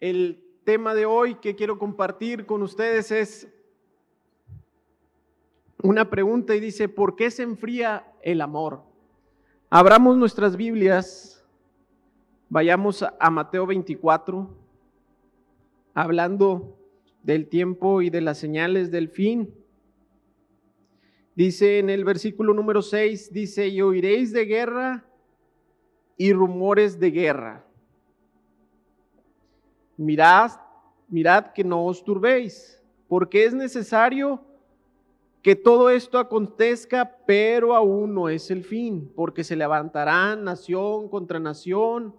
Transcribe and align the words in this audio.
El 0.00 0.42
tema 0.64 0.94
de 0.94 1.04
hoy 1.04 1.34
que 1.34 1.54
quiero 1.54 1.78
compartir 1.78 2.46
con 2.46 2.62
ustedes 2.62 3.10
es 3.10 3.48
una 5.82 6.08
pregunta 6.08 6.56
y 6.56 6.60
dice, 6.60 6.88
¿por 6.88 7.16
qué 7.16 7.30
se 7.30 7.42
enfría 7.42 8.10
el 8.22 8.40
amor? 8.40 8.82
Abramos 9.68 10.16
nuestras 10.16 10.56
Biblias, 10.56 11.46
vayamos 12.48 13.02
a 13.02 13.30
Mateo 13.30 13.66
24, 13.66 14.48
hablando 15.92 16.78
del 17.22 17.46
tiempo 17.46 18.00
y 18.00 18.08
de 18.08 18.22
las 18.22 18.38
señales 18.38 18.90
del 18.90 19.10
fin. 19.10 19.54
Dice 21.34 21.78
en 21.78 21.90
el 21.90 22.06
versículo 22.06 22.54
número 22.54 22.80
6, 22.80 23.34
dice, 23.34 23.68
y 23.68 23.82
oiréis 23.82 24.32
de 24.32 24.46
guerra 24.46 25.04
y 26.16 26.32
rumores 26.32 26.98
de 26.98 27.10
guerra. 27.10 27.69
Mirad, 30.00 30.52
mirad 31.08 31.52
que 31.52 31.62
no 31.62 31.84
os 31.84 32.02
turbéis, 32.02 32.82
porque 33.06 33.44
es 33.44 33.52
necesario 33.52 34.40
que 35.42 35.54
todo 35.54 35.90
esto 35.90 36.18
acontezca, 36.18 37.18
pero 37.26 37.74
aún 37.74 38.14
no 38.14 38.30
es 38.30 38.50
el 38.50 38.64
fin, 38.64 39.12
porque 39.14 39.44
se 39.44 39.56
levantarán 39.56 40.42
nación 40.42 41.10
contra 41.10 41.38
nación, 41.38 42.14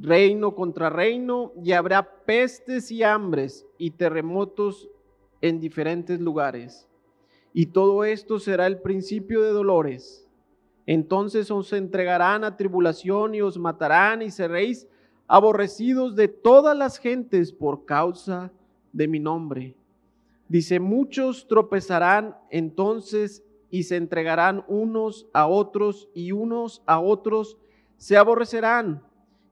reino 0.00 0.54
contra 0.54 0.88
reino, 0.88 1.52
y 1.62 1.72
habrá 1.72 2.24
pestes 2.24 2.90
y 2.90 3.02
hambres 3.02 3.66
y 3.76 3.90
terremotos 3.90 4.88
en 5.42 5.60
diferentes 5.60 6.18
lugares. 6.18 6.88
Y 7.52 7.66
todo 7.66 8.04
esto 8.04 8.38
será 8.38 8.66
el 8.66 8.80
principio 8.80 9.42
de 9.42 9.50
dolores. 9.50 10.26
Entonces 10.86 11.50
os 11.50 11.74
entregarán 11.74 12.42
a 12.42 12.56
tribulación 12.56 13.34
y 13.34 13.42
os 13.42 13.58
matarán 13.58 14.22
y 14.22 14.30
seréis 14.30 14.88
aborrecidos 15.28 16.16
de 16.16 16.26
todas 16.26 16.76
las 16.76 16.98
gentes 16.98 17.52
por 17.52 17.84
causa 17.84 18.50
de 18.92 19.06
mi 19.06 19.20
nombre. 19.20 19.76
Dice, 20.48 20.80
muchos 20.80 21.46
tropezarán 21.46 22.36
entonces 22.50 23.44
y 23.70 23.82
se 23.82 23.96
entregarán 23.96 24.64
unos 24.66 25.26
a 25.34 25.46
otros 25.46 26.08
y 26.14 26.32
unos 26.32 26.82
a 26.86 26.98
otros 26.98 27.58
se 27.98 28.16
aborrecerán 28.16 29.02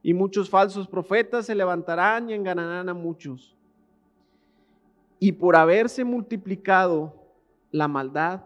y 0.01 0.13
muchos 0.13 0.49
falsos 0.49 0.87
profetas 0.87 1.45
se 1.45 1.53
levantarán 1.53 2.29
y 2.29 2.33
enganarán 2.33 2.89
a 2.89 2.95
muchos. 2.95 3.55
Y 5.19 5.33
por 5.33 5.55
haberse 5.55 6.03
multiplicado 6.03 7.13
la 7.71 7.87
maldad, 7.87 8.41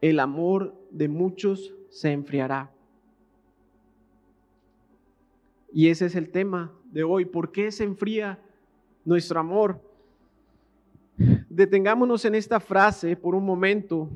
el 0.00 0.20
amor 0.20 0.74
de 0.90 1.08
muchos 1.08 1.74
se 1.90 2.12
enfriará. 2.12 2.71
Y 5.72 5.88
ese 5.88 6.06
es 6.06 6.14
el 6.14 6.30
tema 6.30 6.72
de 6.90 7.02
hoy. 7.02 7.24
¿Por 7.24 7.50
qué 7.50 7.70
se 7.70 7.84
enfría 7.84 8.38
nuestro 9.04 9.40
amor? 9.40 9.80
Detengámonos 11.48 12.24
en 12.24 12.34
esta 12.34 12.60
frase 12.60 13.16
por 13.16 13.34
un 13.34 13.44
momento. 13.44 14.08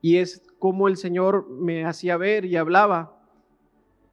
Y 0.00 0.16
es 0.16 0.42
como 0.58 0.88
el 0.88 0.96
Señor 0.96 1.48
me 1.48 1.84
hacía 1.84 2.16
ver 2.16 2.44
y 2.44 2.56
hablaba. 2.56 3.16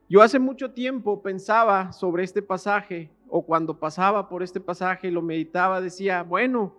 Yo 0.08 0.22
hace 0.22 0.38
mucho 0.38 0.72
tiempo 0.72 1.22
pensaba 1.22 1.92
sobre 1.92 2.24
este 2.24 2.42
pasaje 2.42 3.10
o 3.28 3.44
cuando 3.44 3.78
pasaba 3.78 4.28
por 4.28 4.42
este 4.42 4.60
pasaje 4.60 5.10
lo 5.10 5.22
meditaba, 5.22 5.80
decía, 5.80 6.22
bueno, 6.22 6.76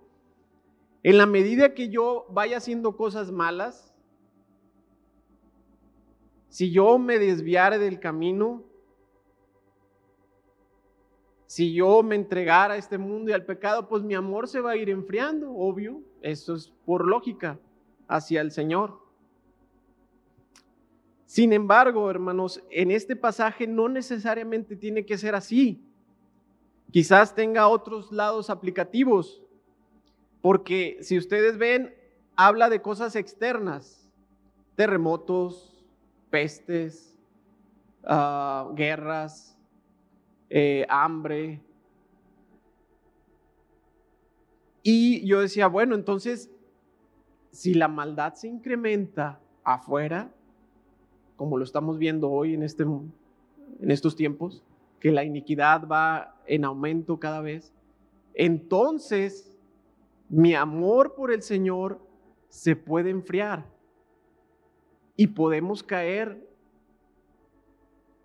en 1.04 1.18
la 1.18 1.26
medida 1.26 1.74
que 1.74 1.90
yo 1.90 2.26
vaya 2.30 2.58
haciendo 2.58 2.96
cosas 2.96 3.32
malas, 3.32 3.95
si 6.56 6.72
yo 6.72 6.98
me 6.98 7.20
desviare 7.20 7.78
del 7.78 8.00
camino, 8.00 8.64
si 11.48 11.74
yo 11.74 12.02
me 12.02 12.16
entregara 12.16 12.76
a 12.76 12.78
este 12.78 12.98
mundo 12.98 13.30
y 13.30 13.34
al 13.34 13.44
pecado, 13.44 13.90
pues 13.90 14.04
mi 14.04 14.14
amor 14.14 14.48
se 14.48 14.62
va 14.62 14.72
a 14.72 14.78
ir 14.78 14.90
enfriando, 14.90 15.52
obvio, 15.52 16.02
eso 16.22 16.56
es 16.56 16.72
por 16.86 17.06
lógica, 17.06 17.60
hacia 18.08 18.40
el 18.40 18.52
Señor. 18.52 19.02
Sin 21.26 21.52
embargo, 21.52 22.10
hermanos, 22.10 22.64
en 22.70 22.90
este 22.90 23.18
pasaje 23.18 23.68
no 23.68 23.90
necesariamente 23.90 24.78
tiene 24.78 25.06
que 25.06 25.18
ser 25.18 25.36
así. 25.36 25.84
Quizás 26.90 27.36
tenga 27.36 27.68
otros 27.68 28.14
lados 28.14 28.50
aplicativos. 28.50 29.44
Porque 30.42 31.00
si 31.02 31.18
ustedes 31.18 31.58
ven, 31.58 31.94
habla 32.38 32.70
de 32.70 32.82
cosas 32.82 33.18
externas, 33.18 34.10
terremotos, 34.78 35.75
pestes, 36.30 37.18
ah, 38.04 38.72
guerras, 38.76 39.58
eh, 40.50 40.86
hambre. 40.90 41.62
Y 44.84 45.26
yo 45.26 45.42
decía, 45.42 45.68
bueno, 45.68 45.96
entonces, 45.96 46.52
si 47.52 47.74
la 47.74 47.88
maldad 47.88 48.34
se 48.36 48.48
incrementa 48.48 49.40
afuera, 49.64 50.32
como 51.36 51.58
lo 51.58 51.64
estamos 51.64 51.98
viendo 51.98 52.30
hoy 52.30 52.54
en, 52.54 52.64
este, 52.64 52.84
en 52.84 53.12
estos 53.92 54.16
tiempos, 54.16 54.64
que 55.00 55.12
la 55.12 55.24
iniquidad 55.24 55.88
va 55.88 56.36
en 56.46 56.66
aumento 56.66 57.20
cada 57.20 57.42
vez, 57.42 57.74
entonces 58.34 59.58
mi 60.30 60.54
amor 60.54 61.16
por 61.16 61.32
el 61.32 61.42
Señor 61.42 62.00
se 62.50 62.76
puede 62.76 63.10
enfriar 63.10 63.75
y 65.16 65.28
podemos 65.28 65.84
caer 65.84 66.48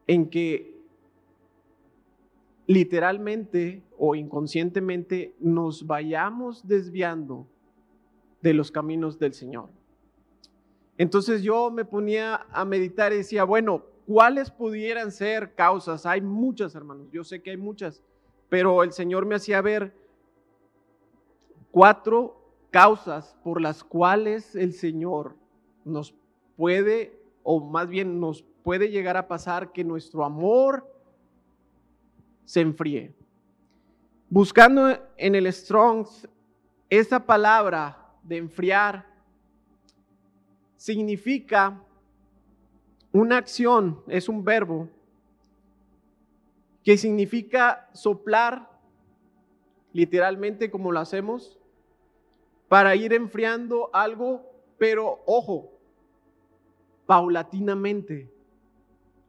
en 0.06 0.28
que 0.28 0.80
literalmente 2.66 3.82
o 3.98 4.14
inconscientemente 4.14 5.34
nos 5.40 5.86
vayamos 5.86 6.66
desviando 6.66 7.46
de 8.42 8.54
los 8.54 8.70
caminos 8.70 9.18
del 9.18 9.34
Señor. 9.34 9.68
Entonces 10.98 11.42
yo 11.42 11.70
me 11.70 11.84
ponía 11.84 12.46
a 12.52 12.64
meditar 12.64 13.12
y 13.12 13.16
decía, 13.18 13.44
bueno, 13.44 13.84
¿cuáles 14.06 14.50
pudieran 14.50 15.12
ser 15.12 15.54
causas? 15.54 16.06
Hay 16.06 16.20
muchas, 16.20 16.74
hermanos, 16.74 17.08
yo 17.10 17.24
sé 17.24 17.42
que 17.42 17.50
hay 17.50 17.56
muchas, 17.56 18.02
pero 18.48 18.82
el 18.82 18.92
Señor 18.92 19.26
me 19.26 19.36
hacía 19.36 19.60
ver 19.62 19.94
cuatro 21.70 22.40
causas 22.70 23.36
por 23.42 23.60
las 23.60 23.82
cuales 23.82 24.54
el 24.54 24.72
Señor 24.72 25.36
nos 25.84 26.12
puede, 26.60 27.18
o 27.42 27.58
más 27.58 27.88
bien 27.88 28.20
nos 28.20 28.42
puede 28.42 28.90
llegar 28.90 29.16
a 29.16 29.26
pasar 29.26 29.72
que 29.72 29.82
nuestro 29.82 30.26
amor 30.26 30.86
se 32.44 32.60
enfríe. 32.60 33.14
Buscando 34.28 34.94
en 35.16 35.34
el 35.36 35.50
Strong 35.50 36.06
esa 36.90 37.24
palabra 37.24 38.12
de 38.22 38.36
enfriar 38.36 39.06
significa 40.76 41.82
una 43.10 43.38
acción, 43.38 44.02
es 44.06 44.28
un 44.28 44.44
verbo 44.44 44.86
que 46.84 46.98
significa 46.98 47.88
soplar, 47.94 48.68
literalmente 49.94 50.70
como 50.70 50.92
lo 50.92 51.00
hacemos, 51.00 51.58
para 52.68 52.94
ir 52.96 53.14
enfriando 53.14 53.88
algo, 53.94 54.42
pero 54.76 55.22
ojo, 55.24 55.79
paulatinamente. 57.10 58.32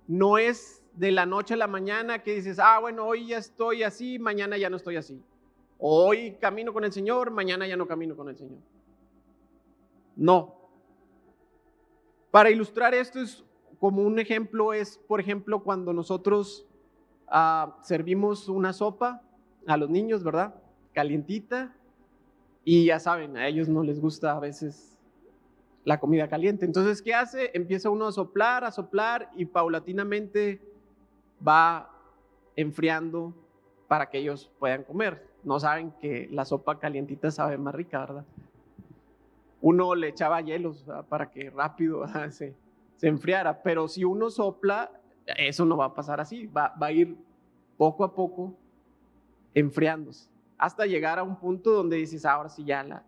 No 0.05 0.37
es 0.37 0.83
de 0.93 1.11
la 1.11 1.25
noche 1.25 1.55
a 1.55 1.57
la 1.57 1.65
mañana 1.65 2.21
que 2.21 2.35
dices, 2.35 2.59
ah, 2.59 2.77
bueno, 2.79 3.07
hoy 3.07 3.25
ya 3.25 3.39
estoy 3.39 3.81
así, 3.81 4.19
mañana 4.19 4.55
ya 4.55 4.69
no 4.69 4.77
estoy 4.77 4.97
así. 4.97 5.19
Hoy 5.79 6.33
camino 6.39 6.73
con 6.73 6.83
el 6.83 6.91
Señor, 6.91 7.31
mañana 7.31 7.65
ya 7.65 7.75
no 7.75 7.87
camino 7.87 8.15
con 8.15 8.29
el 8.29 8.37
Señor. 8.37 8.59
No. 10.15 10.53
Para 12.29 12.51
ilustrar 12.51 12.93
esto 12.93 13.19
es 13.19 13.43
como 13.79 14.03
un 14.03 14.19
ejemplo 14.19 14.73
es, 14.73 14.99
por 15.07 15.19
ejemplo, 15.19 15.63
cuando 15.63 15.91
nosotros 15.91 16.67
ah, 17.29 17.79
servimos 17.81 18.47
una 18.47 18.73
sopa 18.73 19.23
a 19.65 19.75
los 19.75 19.89
niños, 19.89 20.23
¿verdad? 20.23 20.53
Calientita, 20.93 21.75
y 22.63 22.85
ya 22.85 22.99
saben, 22.99 23.37
a 23.37 23.47
ellos 23.47 23.67
no 23.67 23.81
les 23.81 23.99
gusta 23.99 24.37
a 24.37 24.39
veces 24.39 24.90
la 25.83 25.99
comida 25.99 26.27
caliente. 26.27 26.65
Entonces, 26.65 27.01
¿qué 27.01 27.13
hace? 27.13 27.51
Empieza 27.53 27.89
uno 27.89 28.07
a 28.07 28.11
soplar, 28.11 28.63
a 28.63 28.71
soplar 28.71 29.29
y 29.35 29.45
paulatinamente 29.45 30.61
va 31.45 31.89
enfriando 32.55 33.33
para 33.87 34.09
que 34.09 34.19
ellos 34.19 34.51
puedan 34.59 34.83
comer. 34.83 35.27
No 35.43 35.59
saben 35.59 35.91
que 35.99 36.27
la 36.31 36.45
sopa 36.45 36.79
calientita 36.79 37.31
sabe 37.31 37.57
más 37.57 37.73
rica, 37.73 37.99
¿verdad? 37.99 38.25
Uno 39.59 39.95
le 39.95 40.09
echaba 40.09 40.41
hielos 40.41 40.85
para 41.09 41.29
que 41.29 41.49
rápido 41.49 42.05
se, 42.29 42.55
se, 42.95 43.07
enfriara, 43.07 43.61
pero 43.61 43.87
si 43.87 44.03
uno 44.03 44.29
sopla, 44.29 44.91
eso 45.25 45.65
no 45.65 45.77
va 45.77 45.85
a 45.85 45.93
pasar 45.93 46.19
así, 46.19 46.47
va, 46.47 46.73
va 46.81 46.87
a 46.87 46.91
ir 46.91 47.15
poco 47.77 48.03
a 48.03 48.13
poco 48.13 48.53
enfriándose 49.53 50.31
hasta 50.61 50.85
llegar 50.85 51.17
a 51.17 51.23
un 51.23 51.37
punto 51.37 51.71
donde 51.71 51.97
dices, 51.97 52.23
ahora 52.23 52.47
sí 52.47 52.63
ya 52.63 52.83
la, 52.83 53.03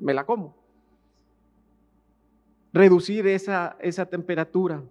me 0.00 0.12
la 0.12 0.26
como. 0.26 0.52
Reducir 2.72 3.26
esa, 3.26 3.76
esa 3.80 4.06
temperatura. 4.06 4.82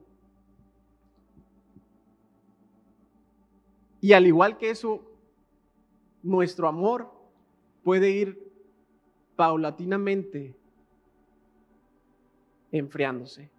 Y 4.01 4.13
al 4.13 4.27
igual 4.27 4.57
que 4.57 4.69
eso, 4.69 5.01
nuestro 6.21 6.67
amor 6.67 7.11
puede 7.83 8.11
ir 8.11 8.51
paulatinamente 9.35 10.55
enfriándose. 12.71 13.49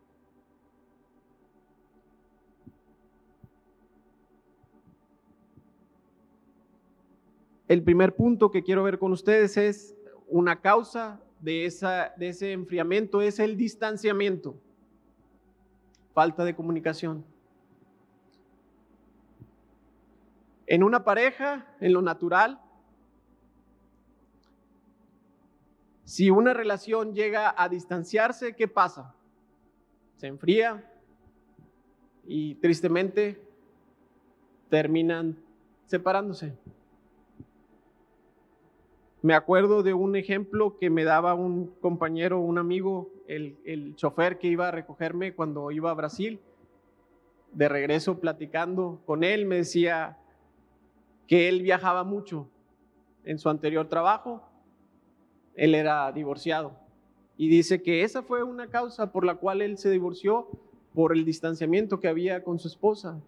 El 7.68 7.82
primer 7.82 8.14
punto 8.14 8.50
que 8.50 8.62
quiero 8.62 8.84
ver 8.84 8.98
con 8.98 9.10
ustedes 9.10 9.56
es 9.56 9.96
una 10.28 10.60
causa 10.60 11.20
de, 11.46 11.64
esa, 11.64 12.12
de 12.16 12.30
ese 12.30 12.50
enfriamiento, 12.50 13.22
es 13.22 13.38
el 13.38 13.56
distanciamiento, 13.56 14.60
falta 16.12 16.44
de 16.44 16.56
comunicación. 16.56 17.24
En 20.66 20.82
una 20.82 21.04
pareja, 21.04 21.72
en 21.78 21.92
lo 21.92 22.02
natural, 22.02 22.60
si 26.02 26.30
una 26.30 26.52
relación 26.52 27.14
llega 27.14 27.54
a 27.56 27.68
distanciarse, 27.68 28.56
¿qué 28.56 28.66
pasa? 28.66 29.14
Se 30.16 30.26
enfría 30.26 30.92
y 32.24 32.56
tristemente 32.56 33.40
terminan 34.68 35.36
separándose. 35.84 36.58
Me 39.26 39.34
acuerdo 39.34 39.82
de 39.82 39.92
un 39.92 40.14
ejemplo 40.14 40.78
que 40.78 40.88
me 40.88 41.02
daba 41.02 41.34
un 41.34 41.66
compañero, 41.80 42.38
un 42.38 42.58
amigo, 42.58 43.10
el, 43.26 43.56
el, 43.64 43.96
chofer 43.96 44.38
que 44.38 44.46
iba 44.46 44.68
a 44.68 44.70
recogerme 44.70 45.34
cuando 45.34 45.72
iba 45.72 45.90
a 45.90 45.94
Brasil. 45.94 46.38
De 47.50 47.68
regreso 47.68 48.20
platicando 48.20 49.00
con 49.04 49.24
él, 49.24 49.44
me 49.44 49.56
decía 49.56 50.16
que 51.26 51.48
él 51.48 51.62
viajaba 51.62 52.04
mucho 52.04 52.48
en 53.24 53.40
su 53.40 53.48
anterior 53.48 53.88
trabajo. 53.88 54.48
Él 55.56 55.74
era 55.74 56.12
divorciado. 56.12 56.78
Y 57.36 57.48
dice 57.48 57.82
que 57.82 58.04
esa 58.04 58.22
fue 58.22 58.44
una 58.44 58.68
causa 58.68 59.10
por 59.10 59.24
la 59.24 59.34
cual 59.34 59.60
él 59.60 59.76
se 59.76 59.90
divorció, 59.90 60.46
por 60.94 61.12
el 61.12 61.24
distanciamiento 61.24 61.98
que 61.98 62.06
había 62.06 62.44
con 62.44 62.60
su 62.60 62.68
esposa. 62.68 63.20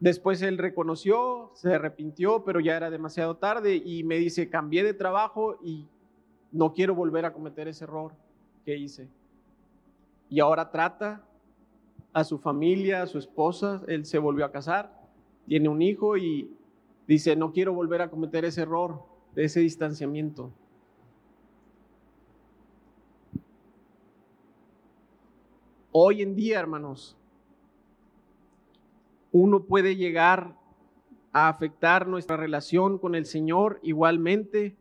Después 0.00 0.42
él 0.42 0.58
reconoció, 0.58 1.50
se 1.54 1.74
arrepintió, 1.74 2.44
pero 2.44 2.60
ya 2.60 2.76
era 2.76 2.90
demasiado 2.90 3.36
tarde 3.36 3.76
y 3.76 4.04
me 4.04 4.16
dice, 4.16 4.48
cambié 4.48 4.84
de 4.84 4.94
trabajo 4.94 5.58
y 5.62 5.86
no 6.52 6.72
quiero 6.72 6.94
volver 6.94 7.24
a 7.24 7.32
cometer 7.32 7.66
ese 7.68 7.84
error 7.84 8.12
que 8.64 8.76
hice. 8.76 9.08
Y 10.30 10.40
ahora 10.40 10.70
trata 10.70 11.24
a 12.12 12.22
su 12.24 12.38
familia, 12.38 13.02
a 13.02 13.06
su 13.06 13.18
esposa, 13.18 13.82
él 13.88 14.04
se 14.04 14.18
volvió 14.18 14.44
a 14.44 14.52
casar, 14.52 14.92
tiene 15.46 15.68
un 15.68 15.82
hijo 15.82 16.16
y 16.16 16.50
dice, 17.06 17.34
no 17.34 17.52
quiero 17.52 17.72
volver 17.72 18.02
a 18.02 18.10
cometer 18.10 18.44
ese 18.44 18.62
error 18.62 19.02
ese 19.44 19.60
distanciamiento. 19.60 20.50
Hoy 25.92 26.22
en 26.22 26.34
día, 26.34 26.60
hermanos, 26.60 27.16
uno 29.32 29.64
puede 29.64 29.96
llegar 29.96 30.56
a 31.32 31.48
afectar 31.48 32.06
nuestra 32.06 32.36
relación 32.36 32.98
con 32.98 33.14
el 33.14 33.26
Señor 33.26 33.78
igualmente 33.82 34.76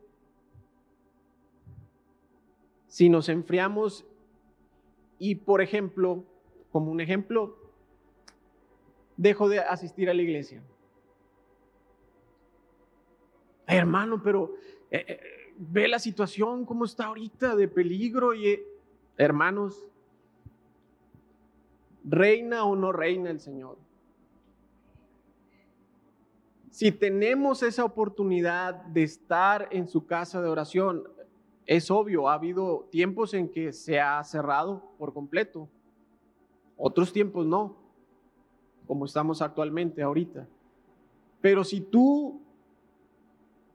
si 2.88 3.10
nos 3.10 3.30
enfriamos 3.30 4.06
y, 5.20 5.36
por 5.36 5.62
ejemplo, 5.62 6.24
como 6.72 6.92
un 6.92 7.02
ejemplo, 7.02 7.58
dejo 9.18 9.50
de 9.50 9.60
asistir 9.60 10.10
a 10.10 10.14
la 10.14 10.22
iglesia. 10.22 10.64
hermano, 13.68 14.24
pero 14.24 14.54
eh, 14.90 15.04
eh, 15.08 15.20
ve 15.58 15.88
la 15.88 16.00
situación 16.00 16.66
como 16.66 16.86
está 16.86 17.08
ahorita 17.08 17.56
de 17.56 17.68
peligro 17.68 18.34
y 18.34 18.48
eh, 18.48 18.66
hermanos, 19.18 19.86
reina 22.06 22.64
o 22.64 22.76
no 22.76 22.94
reina 22.94 23.30
el 23.30 23.42
Señor. 23.42 23.78
Si 26.78 26.92
tenemos 26.92 27.64
esa 27.64 27.84
oportunidad 27.84 28.76
de 28.76 29.02
estar 29.02 29.68
en 29.72 29.88
su 29.88 30.06
casa 30.06 30.44
de 30.44 30.48
oración, 30.48 31.06
es 31.66 31.90
obvio, 31.90 32.30
ha 32.30 32.36
habido 32.36 32.88
tiempos 32.92 33.34
en 33.34 33.50
que 33.50 33.74
se 33.74 34.00
ha 34.00 34.24
cerrado 34.24 34.92
por 35.00 35.12
completo, 35.12 35.68
otros 36.78 37.12
tiempos 37.12 37.48
no, 37.48 37.78
como 38.86 39.06
estamos 39.06 39.42
actualmente 39.42 40.04
ahorita. 40.04 40.48
Pero 41.42 41.64
si 41.64 41.82
tú 41.82 42.44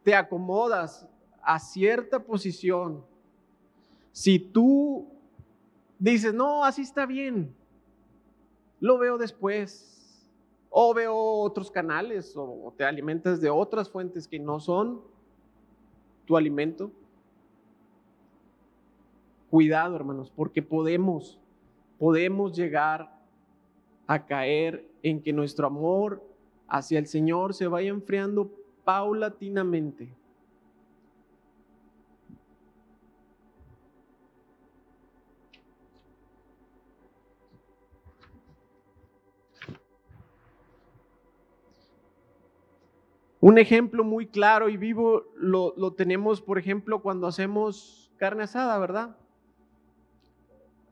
te 0.04 0.14
acomodas 0.14 1.04
a 1.42 1.58
cierta 1.58 2.22
posición, 2.22 3.04
si 4.12 4.38
tú 4.38 5.08
dices, 5.98 6.32
no, 6.32 6.64
así 6.64 6.82
está 6.82 7.04
bien, 7.04 7.52
lo 8.78 8.96
veo 8.96 9.18
después, 9.18 9.92
o 10.74 10.94
veo 10.94 11.14
otros 11.14 11.70
canales 11.70 12.34
o 12.34 12.72
te 12.74 12.84
alimentas 12.84 13.42
de 13.42 13.50
otras 13.50 13.90
fuentes 13.90 14.26
que 14.26 14.38
no 14.38 14.58
son 14.58 15.02
tu 16.24 16.34
alimento. 16.34 16.90
Cuidado, 19.50 19.94
hermanos, 19.94 20.32
porque 20.34 20.62
podemos, 20.62 21.38
podemos 21.98 22.56
llegar 22.56 23.20
a 24.06 24.24
caer 24.24 24.88
en 25.02 25.22
que 25.22 25.34
nuestro 25.34 25.66
amor 25.66 26.22
hacia 26.68 26.98
el 26.98 27.06
Señor 27.06 27.52
se 27.52 27.66
vaya 27.66 27.90
enfriando 27.90 28.50
paulatinamente. 28.82 30.14
Un 43.42 43.58
ejemplo 43.58 44.04
muy 44.04 44.28
claro 44.28 44.68
y 44.68 44.76
vivo 44.76 45.24
lo, 45.34 45.92
tenemos, 45.94 46.40
por 46.40 46.60
ejemplo, 46.60 47.02
cuando 47.02 47.26
hacemos 47.26 48.12
carne 48.16 48.44
asada, 48.44 48.78
¿verdad? 48.78 49.16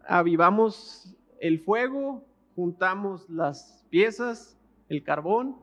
Avivamos 0.04 1.16
el 1.38 1.60
fuego, 1.60 2.24
juntamos 2.56 3.30
las 3.30 3.86
piezas, 3.88 4.58
el 4.88 5.04
carbón, 5.04 5.58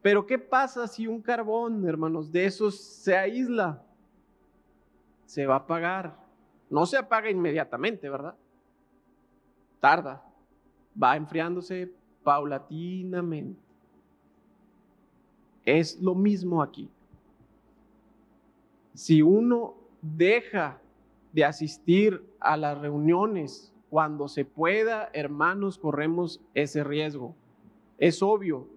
pero 0.00 0.26
¿qué 0.26 0.38
pasa 0.38 0.86
si 0.86 1.08
un 1.08 1.20
carbón, 1.20 1.84
hermanos, 1.88 2.30
de 2.30 2.44
esos 2.44 2.80
se 2.80 3.16
aísla? 3.16 3.82
Se 5.24 5.44
va 5.44 5.54
a 5.54 5.58
apagar. 5.58 6.24
No 6.70 6.86
se 6.86 6.98
apaga 6.98 7.30
inmediatamente, 7.30 8.08
¿verdad? 8.08 8.36
Tarda. 9.80 10.24
Va 11.02 11.16
enfriándose 11.16 11.92
paulatinamente. 12.22 13.65
Es 15.66 16.00
lo 16.00 16.14
mismo 16.14 16.62
aquí. 16.62 16.88
Si 18.94 19.20
uno 19.20 19.74
deja 20.00 20.80
de 21.32 21.44
asistir 21.44 22.24
a 22.40 22.56
las 22.56 22.78
reuniones 22.78 23.74
cuando 23.90 24.28
se 24.28 24.44
pueda, 24.44 25.10
hermanos, 25.12 25.78
corremos 25.78 26.40
ese 26.54 26.82
riesgo. 26.82 27.34
Es 27.98 28.22
obvio 28.22 28.68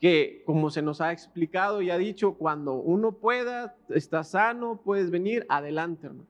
que, 0.00 0.42
como 0.46 0.70
se 0.70 0.80
nos 0.80 1.00
ha 1.00 1.12
explicado 1.12 1.82
y 1.82 1.90
ha 1.90 1.98
dicho, 1.98 2.34
cuando 2.34 2.74
uno 2.74 3.12
pueda, 3.12 3.76
está 3.88 4.24
sano, 4.24 4.80
puedes 4.82 5.10
venir, 5.10 5.44
adelante, 5.48 6.06
hermano. 6.06 6.26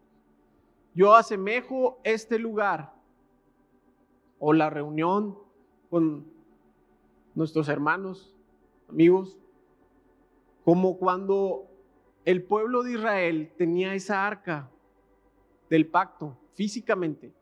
Yo 0.94 1.14
asemejo 1.14 2.00
este 2.02 2.38
lugar 2.38 2.92
o 4.40 4.52
la 4.52 4.70
reunión 4.70 5.38
con 5.88 6.24
nuestros 7.34 7.68
hermanos 7.68 8.34
amigos, 8.90 9.38
como 10.64 10.98
cuando 10.98 11.68
el 12.24 12.42
pueblo 12.42 12.82
de 12.82 12.92
Israel 12.92 13.52
tenía 13.56 13.94
esa 13.94 14.26
arca 14.26 14.70
del 15.68 15.86
pacto 15.86 16.38
físicamente 16.54 17.32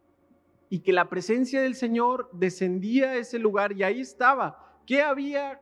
y 0.71 0.81
que 0.81 0.93
la 0.93 1.09
presencia 1.09 1.61
del 1.63 1.75
Señor 1.75 2.29
descendía 2.33 3.11
a 3.11 3.17
ese 3.17 3.39
lugar 3.39 3.73
y 3.73 3.83
ahí 3.83 4.01
estaba. 4.01 4.81
¿Qué 4.87 5.03
había 5.03 5.61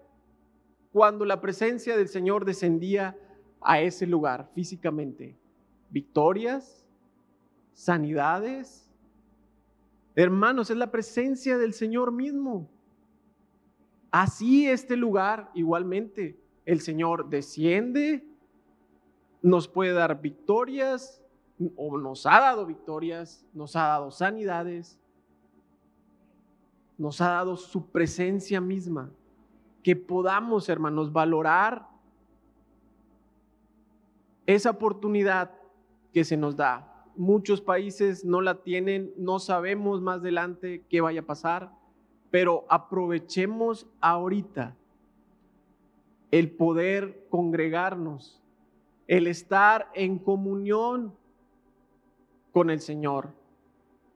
cuando 0.92 1.24
la 1.24 1.40
presencia 1.40 1.96
del 1.96 2.08
Señor 2.08 2.44
descendía 2.44 3.16
a 3.60 3.80
ese 3.80 4.06
lugar 4.06 4.50
físicamente? 4.54 5.38
Victorias, 5.90 6.84
sanidades. 7.72 8.90
Hermanos, 10.14 10.70
es 10.70 10.76
la 10.76 10.90
presencia 10.90 11.56
del 11.58 11.72
Señor 11.72 12.10
mismo. 12.10 12.68
Así 14.10 14.68
este 14.68 14.96
lugar 14.96 15.50
igualmente, 15.54 16.38
el 16.64 16.80
Señor 16.80 17.28
desciende, 17.28 18.26
nos 19.42 19.68
puede 19.68 19.92
dar 19.92 20.20
victorias, 20.20 21.22
o 21.76 21.98
nos 21.98 22.26
ha 22.26 22.40
dado 22.40 22.66
victorias, 22.66 23.46
nos 23.54 23.76
ha 23.76 23.86
dado 23.88 24.10
sanidades. 24.10 24.98
nos 26.98 27.20
ha 27.20 27.28
dado 27.28 27.56
su 27.56 27.90
presencia 27.90 28.60
misma, 28.60 29.10
que 29.82 29.94
podamos, 29.94 30.68
hermanos, 30.68 31.12
valorar 31.12 31.86
esa 34.46 34.70
oportunidad 34.70 35.50
que 36.12 36.24
se 36.24 36.36
nos 36.36 36.56
da. 36.56 37.04
Muchos 37.16 37.60
países 37.60 38.24
no 38.24 38.40
la 38.40 38.62
tienen, 38.62 39.12
no 39.16 39.38
sabemos 39.38 40.00
más 40.00 40.20
adelante 40.20 40.84
qué 40.88 41.00
vaya 41.00 41.20
a 41.20 41.26
pasar, 41.26 41.70
pero 42.30 42.64
aprovechemos 42.68 43.86
ahorita 44.00 44.76
el 46.30 46.50
poder 46.50 47.26
congregarnos, 47.30 48.42
el 49.06 49.26
estar 49.26 49.90
en 49.94 50.18
comunión 50.18 51.14
con 52.52 52.70
el 52.70 52.80
Señor, 52.80 53.32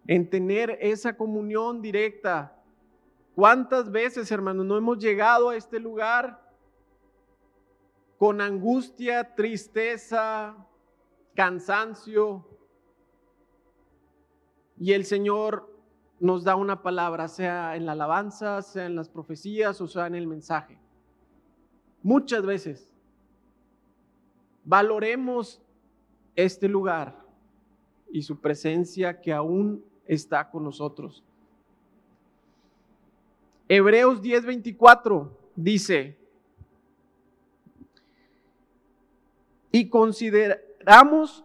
en 0.06 0.28
tener 0.28 0.76
esa 0.80 1.16
comunión 1.16 1.80
directa. 1.80 2.56
¿Cuántas 3.34 3.90
veces, 3.90 4.30
hermanos, 4.32 4.66
no 4.66 4.76
hemos 4.76 4.98
llegado 4.98 5.50
a 5.50 5.56
este 5.56 5.78
lugar 5.78 6.42
con 8.18 8.40
angustia, 8.40 9.34
tristeza, 9.34 10.56
cansancio? 11.34 12.46
Y 14.78 14.92
el 14.92 15.04
Señor 15.04 15.70
nos 16.20 16.44
da 16.44 16.54
una 16.54 16.82
palabra, 16.82 17.26
sea 17.26 17.74
en 17.76 17.86
la 17.86 17.92
alabanza, 17.92 18.60
sea 18.62 18.86
en 18.86 18.94
las 18.94 19.08
profecías 19.08 19.80
o 19.80 19.88
sea 19.88 20.06
en 20.06 20.14
el 20.14 20.26
mensaje. 20.26 20.78
Muchas 22.02 22.44
veces. 22.44 22.86
Valoremos 24.64 25.60
este 26.36 26.68
lugar 26.68 27.18
y 28.12 28.22
su 28.22 28.38
presencia 28.38 29.20
que 29.20 29.32
aún 29.32 29.82
está 30.06 30.50
con 30.50 30.64
nosotros. 30.64 31.24
Hebreos 33.68 34.20
10:24 34.20 35.30
dice, 35.56 36.18
y 39.72 39.88
consideramos 39.88 41.44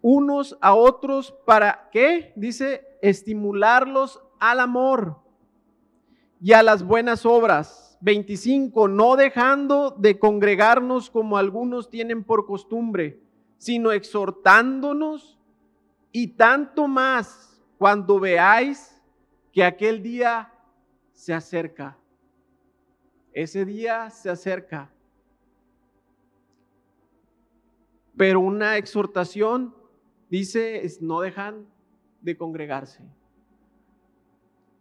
unos 0.00 0.56
a 0.60 0.74
otros 0.74 1.32
para 1.44 1.88
qué? 1.90 2.32
Dice, 2.36 2.85
estimularlos 3.02 4.22
al 4.38 4.60
amor 4.60 5.18
y 6.40 6.52
a 6.52 6.62
las 6.62 6.82
buenas 6.82 7.26
obras. 7.26 7.98
25, 8.00 8.88
no 8.88 9.16
dejando 9.16 9.90
de 9.90 10.18
congregarnos 10.18 11.10
como 11.10 11.38
algunos 11.38 11.88
tienen 11.88 12.24
por 12.24 12.46
costumbre, 12.46 13.20
sino 13.58 13.90
exhortándonos 13.90 15.38
y 16.12 16.28
tanto 16.28 16.88
más 16.88 17.62
cuando 17.78 18.20
veáis 18.20 19.02
que 19.52 19.64
aquel 19.64 20.02
día 20.02 20.52
se 21.12 21.32
acerca. 21.32 21.98
Ese 23.32 23.64
día 23.64 24.10
se 24.10 24.30
acerca. 24.30 24.90
Pero 28.16 28.40
una 28.40 28.76
exhortación 28.76 29.74
dice, 30.30 30.84
es 30.84 31.02
no 31.02 31.20
dejan 31.20 31.66
de 32.20 32.36
congregarse. 32.36 33.02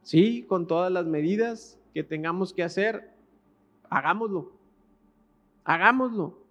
Sí, 0.02 0.44
con 0.44 0.68
todas 0.68 0.92
las 0.92 1.06
medidas 1.06 1.80
que 1.94 2.04
tengamos 2.04 2.54
que 2.54 2.64
hacer, 2.64 3.12
hagámoslo. 3.90 4.52
Hagámoslo. 5.64 6.46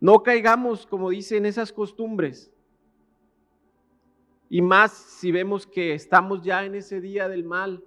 No 0.00 0.22
caigamos, 0.22 0.86
como 0.86 1.10
dicen, 1.10 1.46
esas 1.46 1.72
costumbres. 1.72 2.52
Y 4.48 4.62
más 4.62 4.92
si 4.92 5.30
vemos 5.30 5.66
que 5.66 5.94
estamos 5.94 6.42
ya 6.42 6.64
en 6.64 6.74
ese 6.74 7.00
día 7.00 7.28
del 7.28 7.44
mal. 7.44 7.84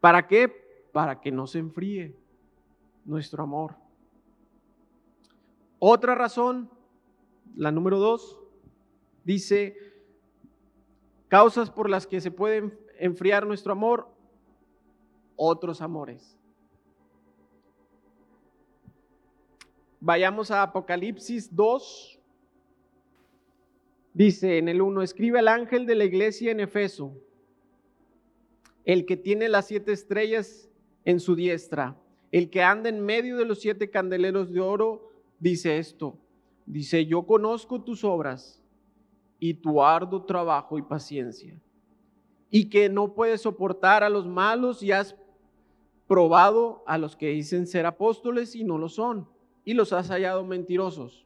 ¿Para 0.00 0.26
qué? 0.26 0.48
Para 0.92 1.20
que 1.20 1.30
no 1.30 1.46
se 1.46 1.58
enfríe 1.58 2.16
nuestro 3.04 3.42
amor. 3.42 3.76
Otra 5.78 6.14
razón, 6.14 6.70
la 7.56 7.72
número 7.72 7.98
dos, 7.98 8.38
dice, 9.24 9.76
causas 11.28 11.70
por 11.70 11.90
las 11.90 12.06
que 12.06 12.20
se 12.20 12.30
puede 12.30 12.78
enfriar 12.98 13.46
nuestro 13.46 13.72
amor, 13.72 14.08
otros 15.36 15.80
amores. 15.80 16.38
Vayamos 20.00 20.50
a 20.50 20.62
Apocalipsis 20.62 21.54
2. 21.54 22.20
Dice 24.14 24.58
en 24.58 24.68
el 24.68 24.80
1, 24.80 25.02
escribe 25.02 25.38
al 25.38 25.48
ángel 25.48 25.86
de 25.86 25.94
la 25.94 26.04
iglesia 26.04 26.50
en 26.50 26.60
Efeso, 26.60 27.12
el 28.84 29.06
que 29.06 29.16
tiene 29.16 29.48
las 29.48 29.66
siete 29.66 29.92
estrellas 29.92 30.68
en 31.04 31.20
su 31.20 31.36
diestra, 31.36 31.96
el 32.32 32.50
que 32.50 32.62
anda 32.62 32.88
en 32.88 33.04
medio 33.04 33.36
de 33.36 33.44
los 33.44 33.60
siete 33.60 33.90
candeleros 33.90 34.52
de 34.52 34.60
oro, 34.60 35.12
dice 35.38 35.78
esto. 35.78 36.18
Dice, 36.68 37.06
yo 37.06 37.22
conozco 37.22 37.80
tus 37.80 38.04
obras 38.04 38.62
y 39.38 39.54
tu 39.54 39.82
arduo 39.82 40.22
trabajo 40.24 40.76
y 40.76 40.82
paciencia, 40.82 41.58
y 42.50 42.68
que 42.68 42.90
no 42.90 43.14
puedes 43.14 43.40
soportar 43.40 44.04
a 44.04 44.10
los 44.10 44.26
malos 44.26 44.82
y 44.82 44.92
has 44.92 45.16
probado 46.06 46.82
a 46.86 46.98
los 46.98 47.16
que 47.16 47.28
dicen 47.28 47.66
ser 47.66 47.86
apóstoles 47.86 48.54
y 48.54 48.64
no 48.64 48.76
lo 48.76 48.90
son 48.90 49.26
y 49.64 49.72
los 49.72 49.94
has 49.94 50.08
hallado 50.08 50.44
mentirosos. 50.44 51.24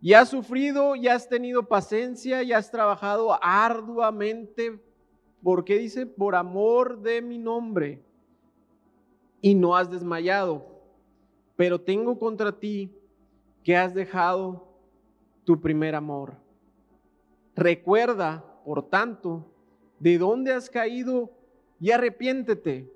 Y 0.00 0.12
has 0.12 0.28
sufrido 0.28 0.94
y 0.94 1.08
has 1.08 1.28
tenido 1.28 1.64
paciencia 1.66 2.44
y 2.44 2.52
has 2.52 2.70
trabajado 2.70 3.36
arduamente, 3.42 4.80
porque 5.42 5.78
dice, 5.78 6.06
por 6.06 6.36
amor 6.36 7.00
de 7.00 7.22
mi 7.22 7.38
nombre, 7.38 8.04
y 9.40 9.56
no 9.56 9.76
has 9.76 9.90
desmayado. 9.90 10.64
Pero 11.56 11.80
tengo 11.80 12.16
contra 12.18 12.52
ti 12.52 12.92
que 13.66 13.76
has 13.76 13.92
dejado 13.92 14.64
tu 15.42 15.60
primer 15.60 15.96
amor. 15.96 16.36
Recuerda, 17.56 18.62
por 18.64 18.88
tanto, 18.88 19.44
de 19.98 20.18
dónde 20.18 20.52
has 20.52 20.70
caído 20.70 21.32
y 21.80 21.90
arrepiéntete 21.90 22.88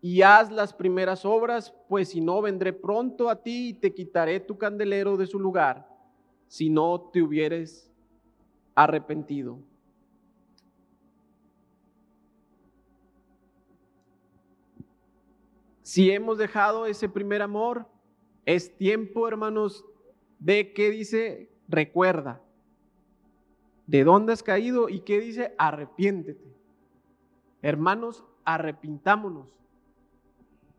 y 0.00 0.22
haz 0.22 0.50
las 0.50 0.72
primeras 0.72 1.24
obras, 1.24 1.72
pues 1.88 2.08
si 2.08 2.20
no, 2.20 2.42
vendré 2.42 2.72
pronto 2.72 3.30
a 3.30 3.40
ti 3.40 3.68
y 3.68 3.72
te 3.74 3.94
quitaré 3.94 4.40
tu 4.40 4.58
candelero 4.58 5.16
de 5.16 5.28
su 5.28 5.38
lugar, 5.38 5.88
si 6.48 6.68
no 6.70 7.00
te 7.12 7.22
hubieres 7.22 7.88
arrepentido. 8.74 9.60
Si 15.82 16.10
hemos 16.10 16.36
dejado 16.36 16.84
ese 16.86 17.08
primer 17.08 17.42
amor, 17.42 17.86
es 18.48 18.74
tiempo, 18.78 19.28
hermanos, 19.28 19.84
de 20.38 20.72
que 20.72 20.90
dice, 20.90 21.50
recuerda, 21.68 22.40
de 23.86 24.04
dónde 24.04 24.32
has 24.32 24.42
caído 24.42 24.88
y 24.88 25.00
qué 25.00 25.20
dice, 25.20 25.54
arrepiéntete. 25.58 26.50
Hermanos, 27.60 28.24
arrepintámonos. 28.46 29.54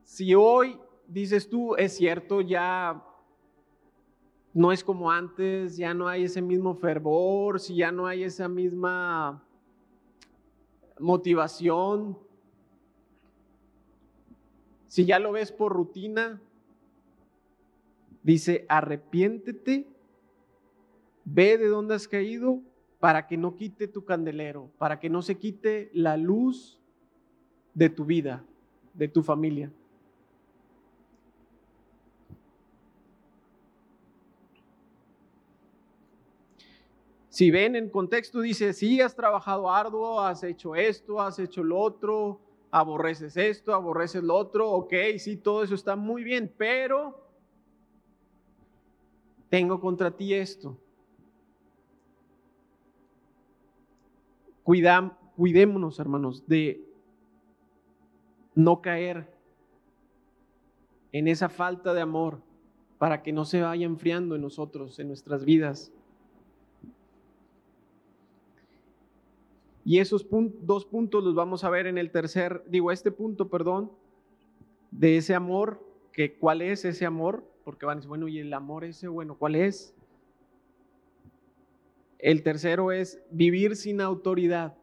Si 0.03 0.33
hoy 0.33 0.79
dices 1.07 1.47
tú, 1.47 1.75
es 1.75 1.95
cierto, 1.95 2.41
ya 2.41 3.05
no 4.51 4.71
es 4.71 4.83
como 4.83 5.11
antes, 5.11 5.77
ya 5.77 5.93
no 5.93 6.07
hay 6.07 6.23
ese 6.23 6.41
mismo 6.41 6.73
fervor, 6.73 7.59
si 7.59 7.75
ya 7.75 7.91
no 7.91 8.07
hay 8.07 8.23
esa 8.23 8.47
misma 8.47 9.43
motivación, 10.97 12.17
si 14.87 15.05
ya 15.05 15.19
lo 15.19 15.33
ves 15.33 15.51
por 15.51 15.71
rutina, 15.71 16.41
dice, 18.23 18.65
arrepiéntete, 18.67 19.87
ve 21.25 21.57
de 21.57 21.67
dónde 21.67 21.95
has 21.95 22.07
caído 22.07 22.61
para 22.99 23.27
que 23.27 23.37
no 23.37 23.55
quite 23.55 23.87
tu 23.87 24.03
candelero, 24.03 24.69
para 24.77 24.99
que 24.99 25.09
no 25.09 25.21
se 25.21 25.37
quite 25.37 25.89
la 25.93 26.17
luz 26.17 26.79
de 27.73 27.89
tu 27.89 28.05
vida, 28.05 28.43
de 28.93 29.07
tu 29.07 29.23
familia. 29.23 29.71
Si 37.29 37.51
ven 37.51 37.77
en 37.77 37.89
contexto, 37.89 38.41
dice, 38.41 38.73
sí, 38.73 38.99
has 38.99 39.15
trabajado 39.15 39.71
arduo, 39.71 40.19
has 40.19 40.43
hecho 40.43 40.75
esto, 40.75 41.21
has 41.21 41.39
hecho 41.39 41.63
lo 41.63 41.79
otro, 41.79 42.41
aborreces 42.69 43.37
esto, 43.37 43.73
aborreces 43.73 44.23
lo 44.23 44.35
otro, 44.35 44.69
ok, 44.71 44.93
sí, 45.17 45.37
todo 45.37 45.63
eso 45.63 45.75
está 45.75 45.95
muy 45.95 46.23
bien, 46.23 46.53
pero 46.57 47.28
tengo 49.49 49.79
contra 49.79 50.11
ti 50.11 50.33
esto. 50.33 50.77
cuidémonos, 55.35 55.99
hermanos, 55.99 56.45
de 56.45 56.79
no 58.53 58.81
caer 58.81 59.27
en 61.11 61.27
esa 61.27 61.49
falta 61.49 61.93
de 61.93 62.01
amor 62.01 62.41
para 62.99 63.23
que 63.23 63.31
no 63.31 63.45
se 63.45 63.61
vaya 63.61 63.85
enfriando 63.85 64.35
en 64.35 64.41
nosotros, 64.41 64.99
en 64.99 65.07
nuestras 65.07 65.43
vidas. 65.43 65.91
Y 69.85 69.97
esos 69.97 70.27
dos 70.61 70.85
puntos 70.85 71.23
los 71.23 71.33
vamos 71.33 71.63
a 71.63 71.69
ver 71.71 71.87
en 71.87 71.97
el 71.97 72.11
tercer, 72.11 72.63
digo, 72.67 72.91
este 72.91 73.11
punto, 73.11 73.47
perdón, 73.47 73.91
de 74.91 75.17
ese 75.17 75.33
amor, 75.33 75.83
que 76.11 76.37
cuál 76.37 76.61
es 76.61 76.85
ese 76.85 77.05
amor, 77.07 77.43
porque 77.69 77.85
van 77.85 77.93
a 77.93 77.95
decir, 77.97 78.09
bueno, 78.09 78.27
y 78.27 78.39
el 78.39 78.51
amor 78.51 78.83
ese, 78.83 79.07
bueno, 79.07 79.37
¿cuál 79.37 79.53
es? 79.53 79.93
El 82.17 82.41
tercero 82.41 82.91
es 82.91 83.21
vivir 83.29 83.75
sin 83.75 84.01
autoridad. 84.01 84.75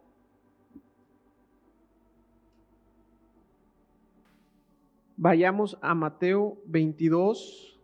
Vayamos 5.16 5.76
a 5.82 5.96
Mateo 5.96 6.58
22. 6.66 7.76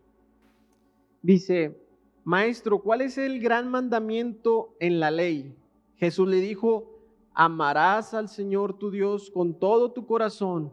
Dice, 1.21 1.77
Maestro, 2.23 2.79
¿cuál 2.79 3.01
es 3.01 3.17
el 3.17 3.41
gran 3.41 3.69
mandamiento 3.69 4.73
en 4.79 5.01
la 5.01 5.11
ley? 5.11 5.53
Jesús 5.97 6.29
le 6.29 6.37
dijo, 6.37 6.97
amarás 7.33 8.13
al 8.13 8.29
Señor 8.29 8.77
tu 8.77 8.89
Dios 8.89 9.29
con 9.31 9.59
todo 9.59 9.91
tu 9.91 10.05
corazón, 10.05 10.71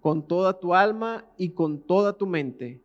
con 0.00 0.28
toda 0.28 0.60
tu 0.60 0.72
alma 0.72 1.24
y 1.36 1.48
con 1.50 1.80
toda 1.80 2.12
tu 2.12 2.28
mente. 2.28 2.80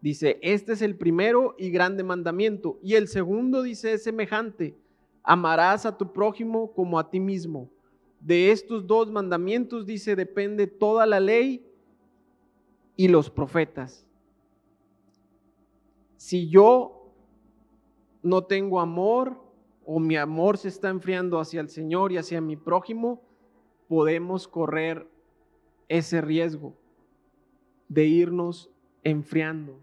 Dice, 0.00 0.38
este 0.42 0.72
es 0.74 0.82
el 0.82 0.96
primero 0.96 1.54
y 1.58 1.70
grande 1.70 2.04
mandamiento. 2.04 2.78
Y 2.82 2.94
el 2.94 3.08
segundo 3.08 3.62
dice 3.62 3.92
es 3.94 4.04
semejante, 4.04 4.76
amarás 5.22 5.86
a 5.86 5.96
tu 5.96 6.12
prójimo 6.12 6.72
como 6.72 6.98
a 6.98 7.10
ti 7.10 7.18
mismo. 7.18 7.68
De 8.20 8.50
estos 8.50 8.86
dos 8.86 9.10
mandamientos, 9.10 9.86
dice, 9.86 10.16
depende 10.16 10.66
toda 10.66 11.06
la 11.06 11.20
ley 11.20 11.64
y 12.96 13.08
los 13.08 13.30
profetas. 13.30 14.06
Si 16.16 16.48
yo 16.48 17.12
no 18.22 18.44
tengo 18.44 18.80
amor 18.80 19.40
o 19.84 20.00
mi 20.00 20.16
amor 20.16 20.58
se 20.58 20.68
está 20.68 20.88
enfriando 20.88 21.38
hacia 21.38 21.60
el 21.60 21.68
Señor 21.68 22.12
y 22.12 22.18
hacia 22.18 22.40
mi 22.40 22.56
prójimo, 22.56 23.22
podemos 23.88 24.46
correr 24.46 25.08
ese 25.88 26.20
riesgo 26.20 26.74
de 27.88 28.04
irnos 28.04 28.70
enfriando. 29.02 29.80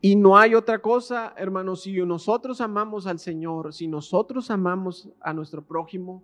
Y 0.00 0.14
no 0.14 0.36
hay 0.36 0.54
otra 0.54 0.80
cosa, 0.80 1.34
hermanos, 1.36 1.82
si 1.82 1.92
nosotros 2.02 2.60
amamos 2.60 3.06
al 3.06 3.18
Señor, 3.18 3.72
si 3.72 3.88
nosotros 3.88 4.50
amamos 4.50 5.08
a 5.20 5.32
nuestro 5.32 5.64
prójimo, 5.64 6.22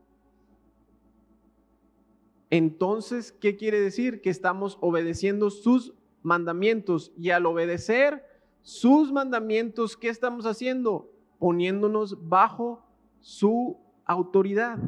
entonces, 2.51 3.33
¿qué 3.33 3.57
quiere 3.57 3.81
decir? 3.81 4.21
Que 4.21 4.31
estamos 4.31 4.79
obedeciendo 4.81 5.51
sus 5.51 5.93
mandamientos 6.23 7.13
y 7.19 7.31
al 7.31 7.47
obedecer 7.47 8.25
sus 8.63 9.11
mandamientos, 9.11 9.97
¿qué 9.97 10.09
estamos 10.09 10.47
haciendo? 10.47 11.11
Poniéndonos 11.41 12.29
bajo 12.29 12.85
su 13.21 13.77
autoridad. 14.05 14.79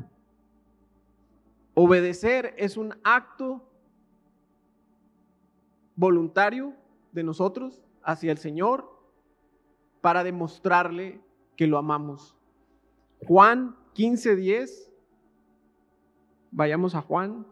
Obedecer 1.75 2.55
es 2.57 2.77
un 2.77 2.95
acto 3.03 3.69
voluntario 5.97 6.73
de 7.11 7.25
nosotros 7.25 7.86
hacia 8.07 8.31
el 8.31 8.39
Señor 8.39 8.89
para 10.01 10.23
demostrarle 10.23 11.21
que 11.57 11.67
lo 11.67 11.77
amamos. 11.77 12.37
Juan 13.27 13.77
15:10. 13.95 14.93
Vayamos 16.53 16.95
a 16.95 17.03
Juan, 17.03 17.45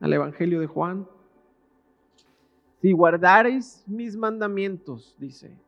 al 0.00 0.12
Evangelio 0.12 0.60
de 0.60 0.66
Juan. 0.66 1.08
Si 2.82 2.92
guardareis 2.92 3.82
mis 3.86 4.16
mandamientos, 4.16 5.16
dice, 5.18 5.58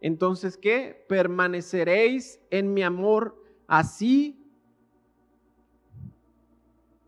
entonces 0.00 0.56
¿qué? 0.56 1.04
Permaneceréis 1.08 2.40
en 2.50 2.72
mi 2.72 2.82
amor 2.82 3.36
así 3.66 4.40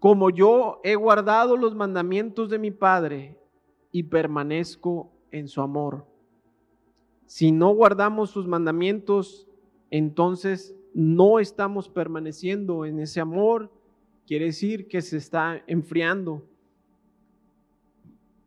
como 0.00 0.30
yo 0.30 0.80
he 0.82 0.94
guardado 0.96 1.56
los 1.56 1.74
mandamientos 1.74 2.50
de 2.50 2.58
mi 2.58 2.70
Padre 2.70 3.40
y 3.92 4.04
permanezco 4.04 5.12
en 5.30 5.48
su 5.48 5.60
amor. 5.60 6.06
Si 7.26 7.52
no 7.52 7.72
guardamos 7.74 8.30
sus 8.30 8.46
mandamientos, 8.46 9.48
entonces 9.90 10.76
no 10.94 11.38
estamos 11.38 11.88
permaneciendo 11.88 12.84
en 12.84 13.00
ese 13.00 13.20
amor. 13.20 13.70
Quiere 14.26 14.46
decir 14.46 14.88
que 14.88 15.00
se 15.00 15.16
está 15.16 15.62
enfriando. 15.66 16.44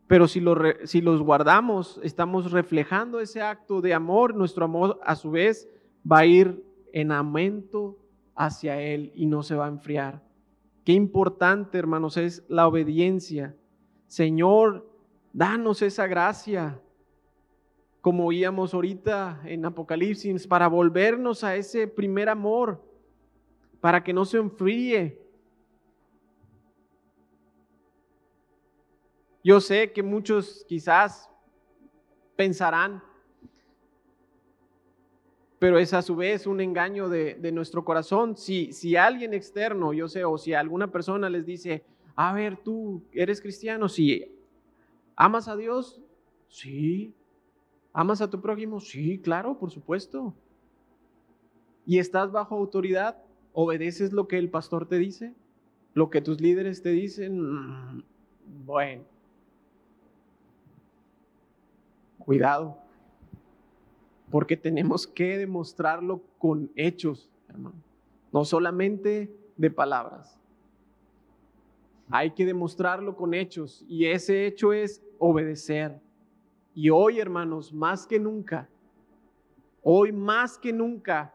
Pero 0.08 0.28
si, 0.28 0.44
si 0.84 1.02
los 1.02 1.22
guardamos, 1.22 2.00
estamos 2.04 2.52
reflejando 2.52 3.20
ese 3.20 3.42
acto 3.42 3.82
de 3.82 3.94
amor. 3.94 4.36
Nuestro 4.36 4.66
amor 4.66 5.00
a 5.04 5.16
su 5.16 5.32
vez 5.32 5.70
va 6.10 6.20
a 6.20 6.26
ir 6.26 6.64
en 6.92 7.12
aumento 7.12 7.98
hacia 8.36 8.82
Él 8.82 9.12
y 9.16 9.26
no 9.26 9.44
se 9.44 9.56
va 9.56 9.66
a 9.66 9.70
enfriar. 9.70 10.22
Qué 10.84 10.92
importante, 10.92 11.78
hermanos, 11.78 12.18
es 12.18 12.44
la 12.50 12.68
obediencia. 12.68 13.56
Señor, 14.08 14.93
Danos 15.34 15.82
esa 15.82 16.06
gracia, 16.06 16.80
como 18.02 18.28
oíamos 18.28 18.72
ahorita 18.72 19.42
en 19.46 19.66
Apocalipsis, 19.66 20.46
para 20.46 20.68
volvernos 20.68 21.44
a 21.44 21.56
ese 21.56 21.88
primer 21.88 22.30
amor, 22.30 22.80
para 23.82 24.04
que 24.04 24.14
no 24.14 24.26
se 24.26 24.38
enfríe. 24.38 25.20
Yo 29.44 29.60
sé 29.60 29.92
que 29.92 30.04
muchos 30.04 30.64
quizás 30.70 31.28
pensarán, 32.36 33.04
pero 35.58 35.80
es 35.80 35.96
a 35.96 36.04
su 36.04 36.16
vez 36.16 36.46
un 36.46 36.62
engaño 36.62 37.10
de, 37.10 37.34
de, 37.34 37.52
nuestro 37.52 37.84
corazón. 37.84 38.38
Si, 38.38 38.72
si 38.72 38.96
alguien 38.96 39.34
externo, 39.34 39.94
yo 39.94 40.08
sé, 40.08 40.24
o 40.26 40.38
si 40.38 40.54
alguna 40.54 40.92
persona 40.92 41.28
les 41.28 41.44
dice, 41.44 41.84
a 42.16 42.34
ver, 42.34 42.58
tú 42.58 43.02
eres 43.12 43.42
cristiano, 43.42 43.90
si 43.90 44.43
¿Amas 45.16 45.48
a 45.48 45.56
Dios? 45.56 46.02
Sí. 46.48 47.14
¿Amas 47.94 48.22
a 48.22 48.30
tu 48.30 48.42
prójimo? 48.42 48.80
Sí, 48.80 49.20
claro, 49.20 49.58
por 49.58 49.72
supuesto. 49.72 50.34
¿Y 51.86 52.00
estás 52.00 52.32
bajo 52.32 52.56
autoridad? 52.56 53.18
¿Obedeces 53.54 54.14
lo 54.14 54.28
que 54.28 54.38
el 54.38 54.50
pastor 54.50 54.88
te 54.88 54.98
dice? 54.98 55.36
¿Lo 55.94 56.10
que 56.10 56.22
tus 56.22 56.42
líderes 56.42 56.82
te 56.82 56.90
dicen? 56.90 57.40
Mm, 57.40 58.04
bueno. 58.66 59.04
Cuidado. 62.18 62.78
Porque 64.32 64.58
tenemos 64.58 65.06
que 65.06 65.38
demostrarlo 65.38 66.24
con 66.40 66.72
hechos, 66.76 67.30
hermano. 67.48 67.76
No 68.32 68.46
solamente 68.46 69.36
de 69.58 69.70
palabras. 69.70 70.40
Hay 72.10 72.32
que 72.32 72.46
demostrarlo 72.46 73.16
con 73.16 73.34
hechos 73.34 73.84
y 73.88 74.06
ese 74.06 74.46
hecho 74.46 74.74
es 74.74 75.02
obedecer. 75.18 76.00
Y 76.74 76.90
hoy, 76.90 77.20
hermanos, 77.20 77.74
más 77.74 78.06
que 78.06 78.20
nunca, 78.20 78.70
hoy 79.82 80.12
más 80.12 80.58
que 80.58 80.74
nunca, 80.74 81.34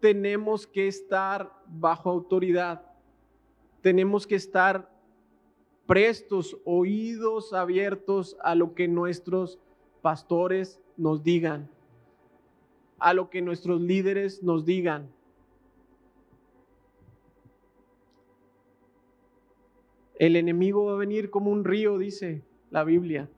tenemos 0.00 0.66
que 0.66 0.86
estar 0.86 1.52
bajo 1.66 2.10
autoridad. 2.10 2.82
Tenemos 3.80 4.26
que 4.26 4.36
estar 4.36 4.90
prestos, 5.86 6.56
oídos 6.64 7.52
abiertos 7.52 8.36
a 8.42 8.54
lo 8.54 8.74
que 8.74 8.88
nuestros 8.88 9.58
pastores 10.02 10.80
nos 10.96 11.22
digan, 11.22 11.70
a 12.98 13.14
lo 13.14 13.30
que 13.30 13.42
nuestros 13.42 13.80
líderes 13.80 14.42
nos 14.42 14.64
digan. 14.64 15.10
El 20.18 20.36
enemigo 20.36 20.86
va 20.86 20.94
a 20.94 20.96
venir 20.96 21.30
como 21.30 21.50
un 21.50 21.64
río, 21.64 21.98
dice 21.98 22.42
la 22.70 22.84
Biblia. 22.84 23.28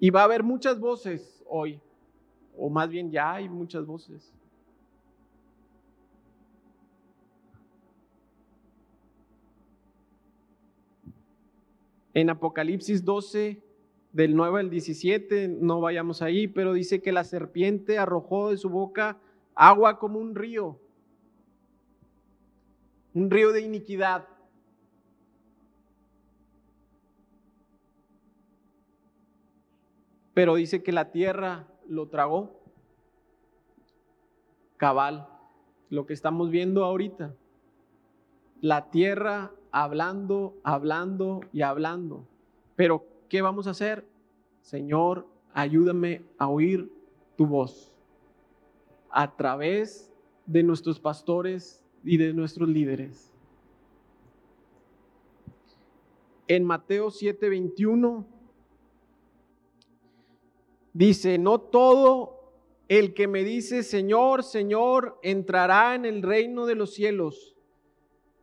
Y 0.00 0.10
va 0.10 0.22
a 0.22 0.24
haber 0.24 0.42
muchas 0.42 0.80
voces 0.80 1.44
hoy, 1.46 1.80
o 2.56 2.70
más 2.70 2.88
bien 2.88 3.10
ya 3.10 3.34
hay 3.34 3.48
muchas 3.48 3.86
voces. 3.86 4.32
En 12.14 12.30
Apocalipsis 12.30 13.04
12, 13.04 13.62
del 14.12 14.34
9 14.34 14.60
al 14.60 14.70
17, 14.70 15.46
no 15.46 15.80
vayamos 15.80 16.20
ahí, 16.22 16.48
pero 16.48 16.72
dice 16.72 17.00
que 17.00 17.12
la 17.12 17.22
serpiente 17.22 17.98
arrojó 17.98 18.50
de 18.50 18.56
su 18.56 18.68
boca 18.68 19.20
agua 19.54 20.00
como 20.00 20.18
un 20.18 20.34
río 20.34 20.79
un 23.14 23.30
río 23.30 23.52
de 23.52 23.60
iniquidad. 23.62 24.26
Pero 30.34 30.54
dice 30.54 30.82
que 30.82 30.92
la 30.92 31.10
tierra 31.10 31.66
lo 31.88 32.08
tragó. 32.08 32.60
Cabal, 34.76 35.28
lo 35.90 36.06
que 36.06 36.14
estamos 36.14 36.50
viendo 36.50 36.84
ahorita. 36.84 37.34
La 38.60 38.90
tierra 38.90 39.52
hablando, 39.72 40.56
hablando 40.62 41.40
y 41.52 41.62
hablando. 41.62 42.26
Pero, 42.76 43.04
¿qué 43.28 43.42
vamos 43.42 43.66
a 43.66 43.70
hacer? 43.70 44.06
Señor, 44.62 45.26
ayúdame 45.52 46.24
a 46.38 46.48
oír 46.48 46.90
tu 47.36 47.46
voz 47.46 47.92
a 49.10 49.36
través 49.36 50.12
de 50.46 50.62
nuestros 50.62 51.00
pastores 51.00 51.84
y 52.04 52.16
de 52.16 52.32
nuestros 52.32 52.68
líderes. 52.68 53.32
En 56.48 56.64
Mateo 56.64 57.10
7:21 57.10 58.24
dice, 60.92 61.38
no 61.38 61.60
todo 61.60 62.52
el 62.88 63.14
que 63.14 63.28
me 63.28 63.44
dice, 63.44 63.84
Señor, 63.84 64.42
Señor, 64.42 65.18
entrará 65.22 65.94
en 65.94 66.04
el 66.04 66.22
reino 66.22 66.66
de 66.66 66.74
los 66.74 66.92
cielos, 66.92 67.54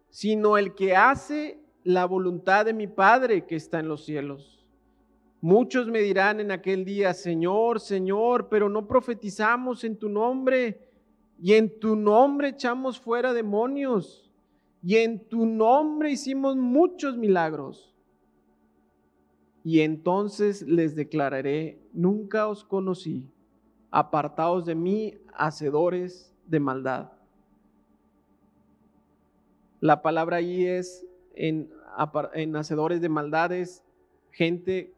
sino 0.09 0.57
el 0.57 0.73
que 0.73 0.95
hace 0.95 1.59
la 1.83 2.05
voluntad 2.05 2.65
de 2.65 2.73
mi 2.73 2.87
Padre 2.87 3.45
que 3.45 3.57
está 3.57 3.79
en 3.79 3.89
los 3.89 4.05
cielos. 4.05 4.65
Muchos 5.41 5.87
me 5.87 5.99
dirán 5.99 6.39
en 6.39 6.51
aquel 6.51 6.85
día, 6.85 7.13
Señor, 7.13 7.79
Señor, 7.79 8.47
pero 8.49 8.69
no 8.69 8.87
profetizamos 8.87 9.83
en 9.83 9.97
tu 9.97 10.09
nombre, 10.09 10.86
y 11.39 11.53
en 11.53 11.79
tu 11.79 11.95
nombre 11.95 12.49
echamos 12.49 12.99
fuera 12.99 13.33
demonios, 13.33 14.31
y 14.83 14.97
en 14.97 15.27
tu 15.27 15.45
nombre 15.45 16.11
hicimos 16.11 16.55
muchos 16.55 17.17
milagros. 17.17 17.93
Y 19.63 19.81
entonces 19.81 20.61
les 20.61 20.95
declararé, 20.95 21.81
nunca 21.91 22.47
os 22.47 22.63
conocí 22.63 23.29
apartados 23.91 24.65
de 24.65 24.75
mí, 24.75 25.15
hacedores 25.33 26.33
de 26.45 26.59
maldad. 26.59 27.11
La 29.79 30.01
palabra 30.01 30.37
ahí 30.37 30.65
es 30.65 31.05
en, 31.35 31.69
en 32.33 32.55
hacedores 32.55 33.01
de 33.01 33.09
maldades, 33.09 33.83
gente, 34.31 34.93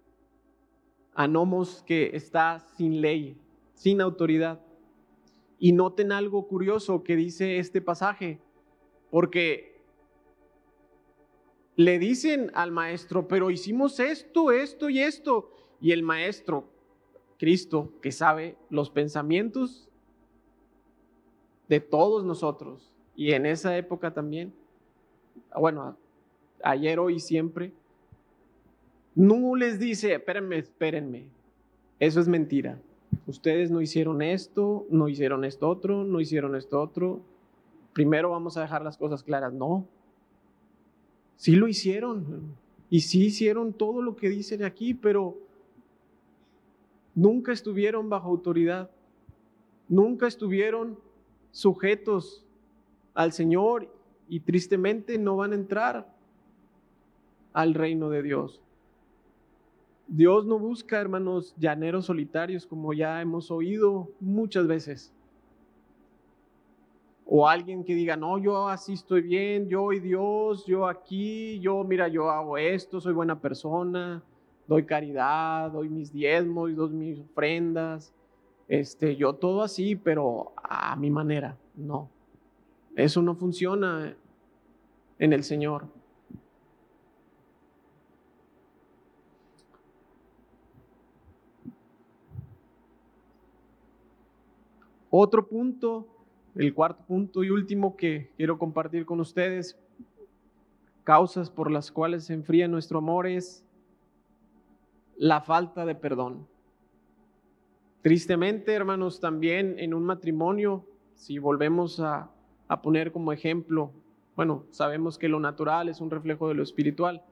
anomos 1.15 1.83
que 1.85 2.11
está 2.13 2.59
sin 2.59 3.01
ley, 3.01 3.37
sin 3.73 4.01
autoridad. 4.01 4.59
Y 5.59 5.73
noten 5.73 6.11
algo 6.11 6.47
curioso 6.47 7.03
que 7.03 7.15
dice 7.15 7.59
este 7.59 7.81
pasaje, 7.81 8.39
porque 9.11 9.77
le 11.75 11.99
dicen 11.99 12.51
al 12.53 12.71
maestro, 12.71 13.27
pero 13.27 13.51
hicimos 13.51 13.99
esto, 13.99 14.51
esto 14.51 14.89
y 14.89 14.99
esto. 14.99 15.51
Y 15.81 15.91
el 15.91 16.03
maestro, 16.03 16.65
Cristo 17.37 17.93
que 18.01 18.11
sabe 18.11 18.57
los 18.69 18.89
pensamientos 18.89 19.89
de 21.69 21.79
todos 21.79 22.25
nosotros 22.25 22.91
y 23.15 23.31
en 23.31 23.45
esa 23.45 23.77
época 23.77 24.13
también, 24.13 24.53
bueno, 25.55 25.97
ayer, 26.63 26.99
hoy, 26.99 27.19
siempre, 27.19 27.71
no 29.15 29.55
les 29.55 29.79
dice, 29.79 30.13
espérenme, 30.13 30.57
espérenme, 30.57 31.27
eso 31.99 32.19
es 32.19 32.27
mentira. 32.27 32.79
Ustedes 33.27 33.71
no 33.71 33.81
hicieron 33.81 34.21
esto, 34.21 34.85
no 34.89 35.07
hicieron 35.07 35.45
esto 35.45 35.69
otro, 35.69 36.03
no 36.03 36.19
hicieron 36.19 36.55
esto 36.55 36.81
otro. 36.81 37.21
Primero 37.93 38.31
vamos 38.31 38.57
a 38.57 38.61
dejar 38.61 38.83
las 38.83 38.97
cosas 38.97 39.23
claras. 39.23 39.53
No, 39.53 39.85
sí 41.35 41.55
lo 41.55 41.67
hicieron 41.67 42.55
y 42.89 43.01
sí 43.01 43.25
hicieron 43.25 43.73
todo 43.73 44.01
lo 44.01 44.15
que 44.15 44.29
dicen 44.29 44.63
aquí, 44.63 44.93
pero 44.93 45.37
nunca 47.15 47.51
estuvieron 47.51 48.09
bajo 48.09 48.29
autoridad, 48.29 48.89
nunca 49.87 50.27
estuvieron 50.27 50.97
sujetos 51.51 52.45
al 53.13 53.31
Señor 53.31 53.91
y 54.27 54.41
tristemente 54.41 55.17
no 55.17 55.35
van 55.35 55.51
a 55.51 55.55
entrar 55.55 56.13
al 57.53 57.73
reino 57.73 58.09
de 58.09 58.23
Dios. 58.23 58.61
Dios 60.09 60.43
no 60.45 60.57
busca, 60.57 60.99
hermanos, 60.99 61.55
llaneros 61.59 62.05
solitarios, 62.05 62.65
como 62.65 62.93
ya 62.93 63.21
hemos 63.21 63.51
oído 63.51 64.09
muchas 64.19 64.65
veces. 64.65 65.13
O 67.27 67.47
alguien 67.47 67.83
que 67.83 67.93
diga, 67.93 68.17
no, 68.17 68.39
yo 68.39 68.67
así 68.67 68.93
estoy 68.93 69.21
bien, 69.21 69.69
yo 69.69 69.93
y 69.93 69.99
Dios, 69.99 70.65
yo 70.65 70.87
aquí, 70.87 71.59
yo, 71.59 71.83
mira, 71.83 72.07
yo 72.07 72.31
hago 72.31 72.57
esto, 72.57 72.99
soy 72.99 73.13
buena 73.13 73.39
persona, 73.39 74.23
doy 74.67 74.83
caridad, 74.83 75.71
doy 75.71 75.89
mis 75.89 76.11
diezmos, 76.11 76.75
doy 76.75 76.89
mis 76.89 77.19
ofrendas, 77.19 78.11
este, 78.67 79.15
yo 79.15 79.33
todo 79.33 79.61
así, 79.61 79.95
pero 79.95 80.53
a 80.55 80.95
mi 80.95 81.11
manera, 81.11 81.55
no. 81.75 82.09
Eso 82.95 83.21
no 83.21 83.35
funciona 83.35 84.15
en 85.19 85.33
el 85.33 85.43
Señor. 85.43 85.98
Otro 95.09 95.47
punto, 95.47 96.07
el 96.55 96.73
cuarto 96.73 97.03
punto 97.05 97.43
y 97.43 97.49
último 97.49 97.95
que 97.95 98.31
quiero 98.37 98.57
compartir 98.57 99.05
con 99.05 99.19
ustedes, 99.19 99.79
causas 101.03 101.49
por 101.49 101.71
las 101.71 101.91
cuales 101.91 102.25
se 102.25 102.33
enfría 102.33 102.67
nuestro 102.67 102.99
amor 102.99 103.25
es 103.25 103.65
la 105.17 105.41
falta 105.41 105.85
de 105.85 105.95
perdón. 105.95 106.47
Tristemente, 108.01 108.73
hermanos, 108.73 109.19
también 109.19 109.75
en 109.79 109.93
un 109.93 110.05
matrimonio, 110.05 110.85
si 111.15 111.39
volvemos 111.39 111.99
a, 111.99 112.31
poner 112.83 113.11
como 113.11 113.33
ejemplo, 113.33 113.91
bueno, 114.35 114.65
sabemos 114.69 115.17
que 115.17 115.27
lo 115.27 115.39
natural 115.39 115.89
es 115.89 115.99
un 115.99 116.11
reflejo 116.11 116.47
de 116.47 116.53
lo 116.53 116.61
espiritual. 116.61 117.23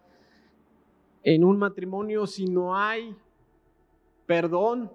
En 1.23 1.43
un 1.43 1.59
matrimonio, 1.59 2.25
si 2.25 2.47
no 2.47 2.75
hay 2.75 3.15
perdón, 4.25 4.91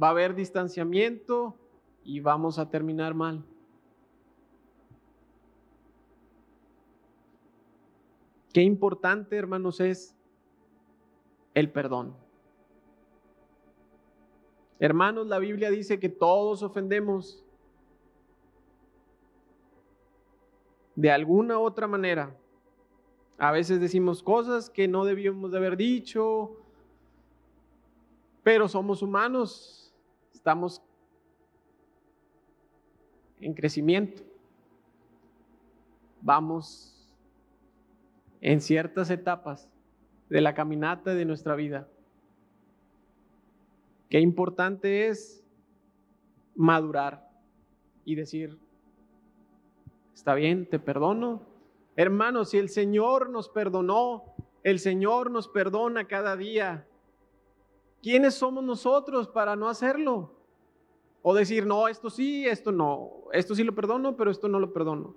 va 0.00 0.08
a 0.08 0.10
haber 0.10 0.34
distanciamiento 0.34 1.56
y 2.04 2.20
vamos 2.20 2.58
a 2.58 2.68
terminar 2.68 3.14
mal. 3.14 3.44
Qué 8.52 8.62
importante, 8.62 9.36
hermanos, 9.36 9.80
es 9.80 10.16
el 11.54 11.70
perdón. 11.70 12.14
Hermanos, 14.80 15.26
la 15.26 15.38
Biblia 15.38 15.70
dice 15.70 15.98
que 15.98 16.08
todos 16.08 16.62
ofendemos 16.62 17.44
de 20.94 21.10
alguna 21.10 21.58
u 21.58 21.62
otra 21.62 21.86
manera. 21.86 22.36
A 23.38 23.52
veces 23.52 23.80
decimos 23.80 24.22
cosas 24.22 24.68
que 24.70 24.88
no 24.88 25.04
debíamos 25.04 25.52
de 25.52 25.58
haber 25.58 25.76
dicho, 25.76 26.56
pero 28.42 28.66
somos 28.68 29.02
humanos, 29.02 29.94
estamos 30.32 30.82
en 33.40 33.54
crecimiento. 33.54 34.22
Vamos 36.20 36.94
en 38.40 38.60
ciertas 38.60 39.10
etapas 39.10 39.68
de 40.28 40.40
la 40.40 40.54
caminata 40.54 41.14
de 41.14 41.24
nuestra 41.24 41.54
vida. 41.54 41.88
Qué 44.08 44.20
importante 44.20 45.08
es 45.08 45.44
madurar 46.54 47.28
y 48.04 48.14
decir, 48.14 48.58
está 50.14 50.34
bien, 50.34 50.68
te 50.68 50.78
perdono. 50.78 51.42
Hermanos, 51.94 52.50
si 52.50 52.58
el 52.58 52.68
Señor 52.68 53.30
nos 53.30 53.48
perdonó, 53.48 54.34
el 54.62 54.78
Señor 54.78 55.30
nos 55.30 55.48
perdona 55.48 56.06
cada 56.06 56.36
día. 56.36 56.86
¿Quiénes 58.02 58.34
somos 58.34 58.64
nosotros 58.64 59.28
para 59.28 59.56
no 59.56 59.68
hacerlo? 59.68 60.37
O 61.22 61.34
decir, 61.34 61.66
no, 61.66 61.88
esto 61.88 62.10
sí, 62.10 62.46
esto 62.46 62.72
no, 62.72 63.10
esto 63.32 63.54
sí 63.54 63.64
lo 63.64 63.74
perdono, 63.74 64.16
pero 64.16 64.30
esto 64.30 64.48
no 64.48 64.60
lo 64.60 64.72
perdono. 64.72 65.14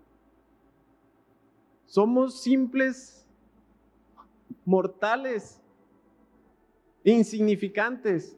Somos 1.85 2.41
simples 2.41 3.27
mortales, 4.65 5.61
insignificantes. 7.03 8.37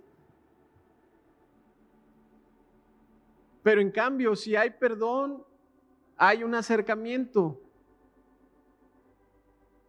Pero 3.62 3.80
en 3.80 3.92
cambio, 3.92 4.36
si 4.36 4.56
hay 4.56 4.72
perdón, 4.72 5.44
hay 6.18 6.44
un 6.44 6.56
acercamiento. 6.56 7.60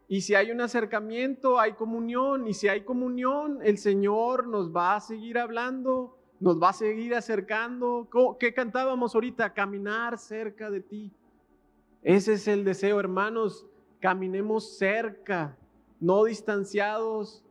Y 0.07 0.21
si 0.21 0.35
hay 0.35 0.51
un 0.51 0.61
acercamiento, 0.61 1.59
hay 1.59 1.73
comunión. 1.73 2.47
Y 2.47 2.55
si 2.55 2.69
hay 2.69 2.83
comunión, 2.83 3.61
el 3.63 3.79
Señor 3.79 4.47
nos 4.47 4.75
va 4.75 4.97
a 4.97 5.01
seguir 5.01 5.39
hablando, 5.39 6.17
nos 6.45 6.63
va 6.63 6.69
a 6.69 6.73
seguir 6.75 7.15
acercando. 7.15 8.07
¿Qué 8.39 8.53
cantábamos 8.53 9.15
ahorita? 9.15 9.55
Caminar 9.55 10.19
cerca 10.19 10.71
de 10.71 10.83
ti. 10.83 11.11
Ese 12.03 12.35
es 12.35 12.47
el 12.47 12.65
deseo, 12.65 13.01
hermanos. 13.01 13.67
Caminemos 13.99 14.77
cerca, 14.77 15.57
no 16.01 16.25
distanciados. 16.25 17.43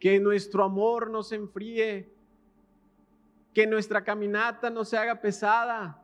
Que 0.00 0.18
nuestro 0.18 0.64
amor 0.64 1.10
no 1.10 1.22
se 1.22 1.36
enfríe, 1.36 2.10
que 3.54 3.68
nuestra 3.68 4.02
caminata 4.02 4.68
no 4.68 4.84
se 4.84 4.96
haga 4.96 5.20
pesada, 5.20 6.02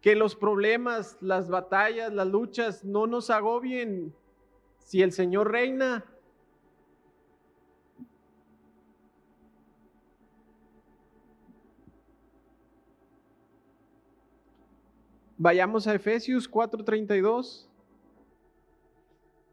que 0.00 0.14
los 0.14 0.34
problemas, 0.34 1.18
las 1.20 1.50
batallas, 1.50 2.10
las 2.10 2.28
luchas 2.28 2.84
no 2.84 3.06
nos 3.06 3.28
agobien. 3.28 4.14
Si 4.78 5.02
el 5.02 5.12
Señor 5.12 5.50
reina, 5.50 6.06
Vayamos 15.42 15.86
a 15.86 15.94
Efesios 15.94 16.46
4:32. 16.46 17.66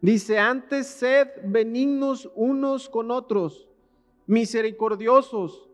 Dice, 0.02 0.38
antes 0.38 0.86
sed 0.88 1.30
benignos 1.46 2.30
unos 2.36 2.90
con 2.90 3.10
otros, 3.10 3.70
misericordiosos, 4.26 5.70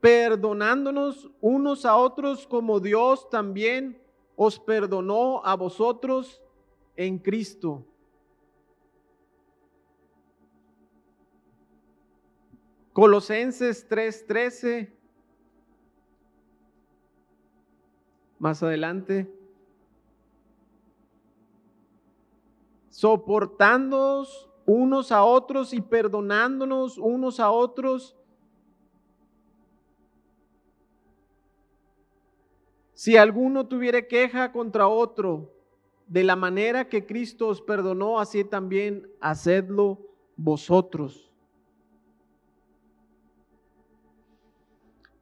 perdonándonos 0.00 1.30
unos 1.40 1.84
a 1.84 1.94
otros 1.94 2.44
como 2.44 2.80
Dios 2.80 3.30
también 3.30 4.02
os 4.34 4.58
perdonó 4.58 5.40
a 5.44 5.54
vosotros 5.54 6.42
en 6.96 7.20
Cristo. 7.20 7.86
Colosenses 12.92 13.88
3:13. 13.88 14.92
Más 18.40 18.60
adelante. 18.64 19.41
Soportándonos 22.92 24.50
unos 24.66 25.12
a 25.12 25.24
otros 25.24 25.72
y 25.72 25.80
perdonándonos 25.80 26.98
unos 26.98 27.40
a 27.40 27.50
otros. 27.50 28.14
Si 32.92 33.16
alguno 33.16 33.66
tuviere 33.66 34.06
queja 34.06 34.52
contra 34.52 34.88
otro, 34.88 35.50
de 36.06 36.22
la 36.22 36.36
manera 36.36 36.86
que 36.86 37.06
Cristo 37.06 37.48
os 37.48 37.62
perdonó, 37.62 38.20
así 38.20 38.44
también 38.44 39.10
hacedlo 39.22 39.98
vosotros. 40.36 41.32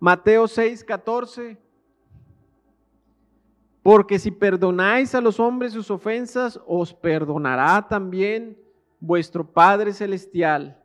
Mateo 0.00 0.48
6, 0.48 0.82
14. 0.82 1.69
Porque 3.82 4.18
si 4.18 4.30
perdonáis 4.30 5.14
a 5.14 5.20
los 5.20 5.40
hombres 5.40 5.72
sus 5.72 5.90
ofensas, 5.90 6.60
os 6.66 6.92
perdonará 6.92 7.86
también 7.88 8.58
vuestro 9.00 9.44
Padre 9.44 9.92
Celestial. 9.92 10.82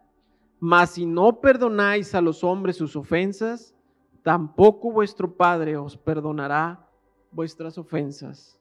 Mas 0.59 0.91
si 0.91 1.05
no 1.05 1.41
perdonáis 1.41 2.15
a 2.15 2.21
los 2.21 2.43
hombres 2.43 2.77
sus 2.77 2.95
ofensas, 2.95 3.75
tampoco 4.23 4.91
vuestro 4.91 5.31
Padre 5.31 5.75
os 5.77 5.97
perdonará 5.97 6.89
vuestras 7.31 7.77
ofensas. 7.77 8.57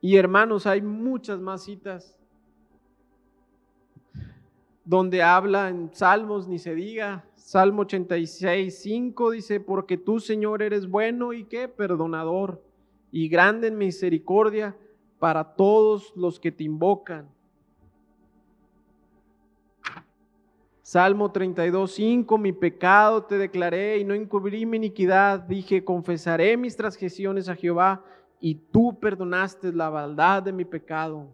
Y 0.00 0.16
hermanos, 0.16 0.66
hay 0.66 0.82
muchas 0.82 1.38
más 1.38 1.62
citas 1.62 2.18
donde 4.84 5.22
habla 5.22 5.68
en 5.68 5.90
Salmos, 5.94 6.48
ni 6.48 6.58
se 6.58 6.74
diga. 6.74 7.24
Salmo 7.34 7.82
86, 7.82 8.82
5 8.82 9.30
dice, 9.32 9.60
porque 9.60 9.96
tú, 9.96 10.20
Señor, 10.20 10.62
eres 10.62 10.88
bueno 10.88 11.32
y 11.32 11.44
qué, 11.44 11.68
perdonador 11.68 12.62
y 13.10 13.28
grande 13.28 13.68
en 13.68 13.76
misericordia 13.76 14.76
para 15.18 15.54
todos 15.54 16.12
los 16.16 16.40
que 16.40 16.50
te 16.50 16.64
invocan. 16.64 17.28
Salmo 20.80 21.30
32, 21.30 21.90
5, 21.92 22.38
mi 22.38 22.52
pecado 22.52 23.24
te 23.24 23.38
declaré 23.38 23.98
y 23.98 24.04
no 24.04 24.14
encubrí 24.14 24.66
mi 24.66 24.78
iniquidad. 24.78 25.40
Dije, 25.40 25.84
confesaré 25.84 26.56
mis 26.56 26.76
transgresiones 26.76 27.48
a 27.48 27.54
Jehová 27.54 28.04
y 28.40 28.56
tú 28.56 28.98
perdonaste 28.98 29.72
la 29.72 29.90
maldad 29.90 30.42
de 30.42 30.52
mi 30.52 30.64
pecado. 30.64 31.28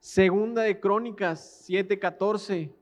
Segunda 0.00 0.62
de 0.62 0.80
Crónicas 0.80 1.62
7:14. 1.68 2.72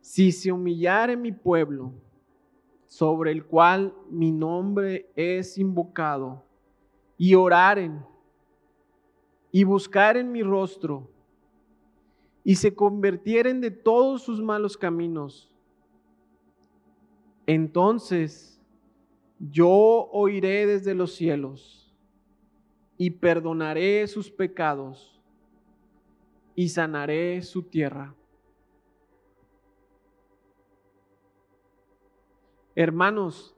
Si 0.00 0.32
se 0.32 0.50
humillare 0.50 1.14
mi 1.14 1.30
pueblo, 1.30 1.92
sobre 2.86 3.32
el 3.32 3.44
cual 3.44 3.94
mi 4.08 4.32
nombre 4.32 5.10
es 5.14 5.58
invocado, 5.58 6.42
y 7.18 7.34
oraren, 7.34 8.02
y 9.52 9.64
buscaren 9.64 10.32
mi 10.32 10.42
rostro, 10.42 11.10
y 12.42 12.54
se 12.54 12.74
convirtieren 12.74 13.60
de 13.60 13.70
todos 13.70 14.22
sus 14.22 14.40
malos 14.40 14.74
caminos, 14.78 15.52
entonces 17.46 18.58
yo 19.38 20.08
oiré 20.12 20.66
desde 20.66 20.94
los 20.94 21.14
cielos 21.14 21.85
y 22.98 23.10
perdonaré 23.10 24.06
sus 24.06 24.30
pecados 24.30 25.20
y 26.54 26.68
sanaré 26.68 27.42
su 27.42 27.62
tierra. 27.62 28.14
Hermanos, 32.74 33.54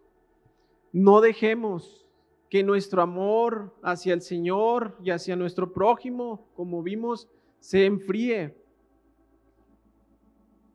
no 0.92 1.20
dejemos 1.20 2.06
que 2.48 2.62
nuestro 2.62 3.02
amor 3.02 3.74
hacia 3.82 4.14
el 4.14 4.22
Señor 4.22 4.96
y 5.02 5.10
hacia 5.10 5.36
nuestro 5.36 5.72
prójimo, 5.72 6.48
como 6.54 6.82
vimos, 6.82 7.28
se 7.60 7.84
enfríe. 7.84 8.56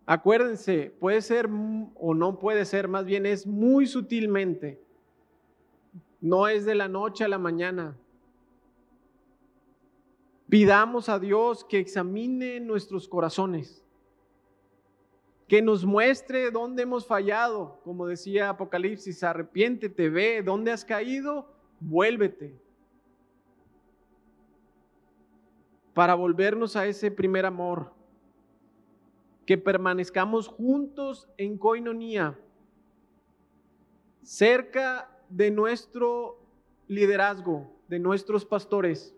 Acuérdense, 0.06 0.94
puede 1.00 1.22
ser 1.22 1.50
o 1.96 2.14
no 2.14 2.38
puede 2.38 2.66
ser, 2.66 2.88
más 2.88 3.06
bien 3.06 3.26
es 3.26 3.48
muy 3.48 3.88
sutilmente. 3.88 4.82
No 6.20 6.48
es 6.48 6.66
de 6.66 6.76
la 6.76 6.88
noche 6.88 7.24
a 7.24 7.30
la 7.30 7.38
mañana. 7.38 7.98
Pidamos 10.54 11.10
a 11.10 11.18
Dios 11.18 11.64
que 11.64 11.80
examine 11.80 12.60
nuestros 12.60 13.08
corazones, 13.08 13.84
que 15.48 15.64
nos 15.64 15.84
muestre 15.84 16.52
dónde 16.52 16.84
hemos 16.84 17.08
fallado, 17.08 17.80
como 17.84 18.06
decía 18.06 18.50
Apocalipsis, 18.50 19.24
arrepiéntete, 19.24 20.10
ve, 20.12 20.44
dónde 20.44 20.72
has 20.72 20.86
caído, 20.86 21.52
vuélvete. 21.80 22.56
Para 25.96 26.14
volvernos 26.14 26.76
a 26.76 26.86
ese 26.86 27.10
primer 27.10 27.48
amor, 27.48 27.92
que 29.48 29.58
permanezcamos 29.58 30.48
juntos 30.48 31.28
en 31.38 31.58
coinonía, 31.58 32.40
cerca 34.22 35.10
de 35.30 35.50
nuestro 35.50 36.38
liderazgo, 36.88 37.72
de 37.88 37.98
nuestros 37.98 38.46
pastores 38.46 39.16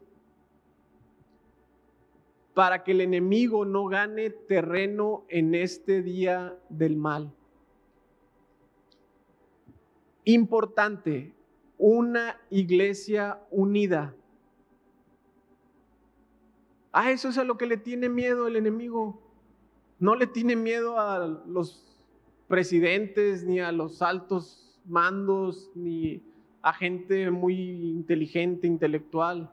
para 2.56 2.86
que 2.86 2.94
el 2.94 3.02
enemigo 3.02 3.66
no 3.66 3.86
gane 3.86 4.30
terreno 4.30 5.26
en 5.28 5.54
este 5.54 6.02
día 6.02 6.58
del 6.70 6.96
mal. 6.96 7.32
Importante, 10.24 11.34
una 11.78 12.40
iglesia 12.50 13.42
unida. 13.52 14.16
A 16.94 17.12
eso 17.12 17.28
es 17.28 17.38
a 17.38 17.44
lo 17.44 17.58
que 17.58 17.66
le 17.66 17.76
tiene 17.76 18.08
miedo 18.08 18.48
el 18.48 18.56
enemigo. 18.56 19.22
No 20.00 20.16
le 20.16 20.26
tiene 20.26 20.56
miedo 20.56 20.98
a 20.98 21.28
los 21.46 21.84
presidentes, 22.48 23.44
ni 23.44 23.60
a 23.60 23.74
los 23.74 24.02
altos 24.02 24.80
mandos, 24.86 25.72
ni 25.76 26.24
a 26.62 26.72
gente 26.72 27.30
muy 27.32 27.90
inteligente, 27.92 28.66
intelectual 28.66 29.52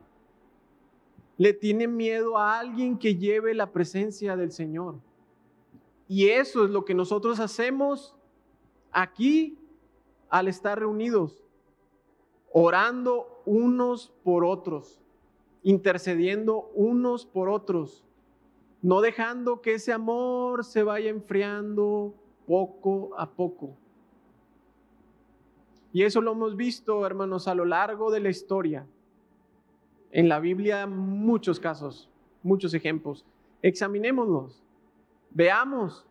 le 1.39 1.53
tiene 1.53 1.89
miedo 1.89 2.39
a 2.39 2.59
alguien 2.59 2.99
que 2.99 3.17
lleve 3.17 3.55
la 3.55 3.71
presencia 3.71 4.37
del 4.37 4.53
Señor. 4.53 4.97
Y 6.09 6.29
eso 6.29 6.65
es 6.65 6.71
lo 6.71 6.85
que 6.85 6.95
nosotros 6.95 7.41
hacemos 7.41 8.15
aquí 8.91 9.59
al 10.29 10.49
estar 10.49 10.79
reunidos, 10.79 11.43
orando 12.53 13.43
unos 13.45 14.13
por 14.23 14.45
otros, 14.45 15.01
intercediendo 15.63 16.71
unos 16.75 17.27
por 17.27 17.49
otros, 17.49 18.05
no 18.83 19.01
dejando 19.01 19.61
que 19.61 19.75
ese 19.75 19.93
amor 19.93 20.65
se 20.65 20.83
vaya 20.83 21.11
enfriando 21.11 22.15
poco 22.47 23.11
a 23.17 23.31
poco. 23.31 23.77
Y 25.93 26.03
eso 26.03 26.21
lo 26.21 26.33
hemos 26.33 26.57
visto, 26.57 27.05
hermanos, 27.07 27.47
a 27.49 27.55
lo 27.55 27.65
largo 27.65 28.11
de 28.11 28.21
la 28.21 28.31
historia. 28.31 28.87
En 30.13 30.29
la 30.29 30.41
Biblia 30.41 30.87
muchos 30.87 31.59
casos, 31.59 32.09
muchos 32.43 32.75
ejemplos. 32.75 33.25
Examinémoslos, 33.63 34.63
veamos 35.31 36.07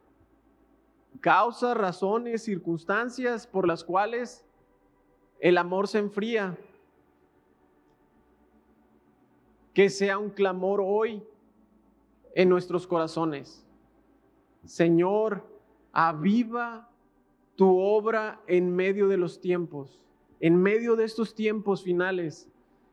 causas, 1.20 1.78
razones, 1.78 2.44
circunstancias 2.44 3.46
por 3.46 3.68
las 3.68 3.84
cuales 3.84 4.44
el 5.40 5.58
amor 5.60 5.88
se 5.88 6.00
enfría. 6.00 6.58
Que 9.74 9.90
sea 9.90 10.18
un 10.18 10.32
clamor 10.32 10.82
hoy 10.84 11.24
en 12.34 12.50
nuestros 12.50 12.88
corazones. 12.88 13.64
Señor, 14.66 15.46
aviva 15.94 16.90
tu 17.56 17.80
obra 17.80 18.42
en 18.48 18.76
medio 18.76 19.08
de 19.08 19.18
los 19.18 19.40
tiempos, 19.40 20.02
en 20.40 20.56
medio 20.56 20.96
de 20.96 21.04
estos 21.06 21.36
tiempos 21.36 21.84
finales 21.84 22.52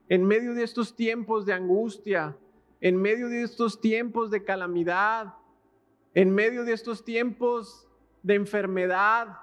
en 0.09 0.25
medio 0.25 0.55
de 0.55 0.65
estos 0.65 0.95
tiempos 0.97 1.45
de 1.45 1.53
angustia, 1.53 2.37
en 2.81 2.97
medio 2.97 3.29
de 3.29 3.43
estos 3.43 3.81
tiempos 3.81 4.31
de 4.31 4.45
calamidad, 4.45 5.35
en 6.15 6.31
medio 6.35 6.65
de 6.65 6.73
estos 6.73 7.05
tiempos 7.05 7.87
de 8.23 8.35
enfermedad, 8.35 9.39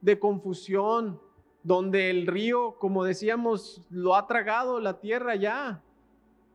de 0.00 0.18
confusión, 0.18 1.20
donde 1.62 2.10
el 2.10 2.26
río, 2.26 2.76
como 2.78 3.04
decíamos, 3.04 3.82
lo 3.90 4.14
ha 4.14 4.26
tragado 4.26 4.80
la 4.80 5.00
tierra 5.00 5.34
ya. 5.36 5.82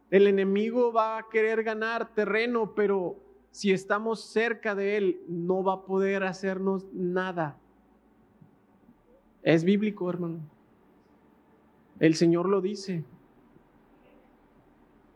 El 0.10 0.28
enemigo 0.28 0.92
va 0.94 1.18
a 1.18 1.30
querer 1.30 1.64
ganar 1.64 2.14
terreno, 2.14 2.74
pero 2.76 3.18
si 3.52 3.72
estamos 3.72 4.22
cerca 4.22 4.76
de 4.76 4.98
él, 4.98 5.22
no 5.28 5.64
va 5.64 5.74
a 5.74 5.86
poder 5.86 6.24
hacernos 6.24 6.86
nada. 6.94 7.58
Es 9.44 9.64
bíblico, 9.64 10.10
hermano. 10.10 10.40
El 12.00 12.16
Señor 12.16 12.48
lo 12.48 12.62
dice. 12.62 13.04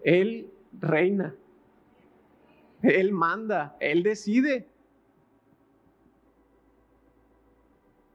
Él 0.05 0.53
reina. 0.79 1.35
Él 2.83 3.11
manda. 3.11 3.75
Él 3.79 4.03
decide. 4.03 4.69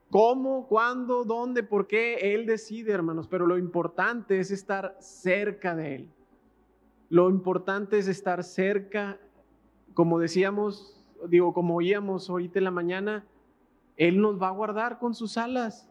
¿Cómo, 0.09 0.69
cuándo, 0.69 1.25
dónde, 1.25 1.65
por 1.65 1.89
qué? 1.89 2.35
Él 2.35 2.47
decide, 2.47 2.93
hermanos. 2.93 3.27
Pero 3.27 3.45
lo 3.45 3.59
importante 3.59 4.39
es 4.39 4.53
estar 4.53 4.97
cerca 5.01 5.75
de 5.75 5.97
Él. 5.97 6.11
Lo 7.09 7.29
importante 7.29 7.99
es 7.99 8.07
estar 8.07 8.45
cerca, 8.45 9.19
como 9.95 10.21
decíamos, 10.21 11.05
digo, 11.29 11.53
como 11.53 11.75
oíamos 11.75 12.31
ahorita 12.31 12.61
en 12.61 12.65
la 12.65 12.71
mañana, 12.71 13.27
Él 13.97 14.21
nos 14.21 14.41
va 14.41 14.47
a 14.47 14.53
guardar 14.53 15.01
con 15.01 15.13
sus 15.15 15.37
alas. 15.37 15.91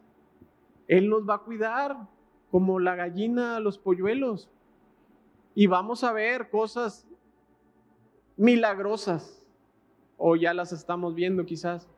Él 0.88 1.10
nos 1.10 1.28
va 1.28 1.36
a 1.36 1.40
cuidar 1.40 2.08
como 2.52 2.80
la 2.80 2.96
gallina 2.96 3.58
a 3.58 3.60
los 3.60 3.78
polluelos. 3.78 4.50
Y 5.56 5.68
vamos 5.68 6.04
a 6.04 6.14
ver 6.14 6.50
cosas 6.50 7.08
milagrosas, 8.38 9.44
o 10.18 10.36
ya 10.36 10.54
las 10.54 10.72
estamos 10.72 11.16
viendo 11.16 11.46
quizás 11.46 11.90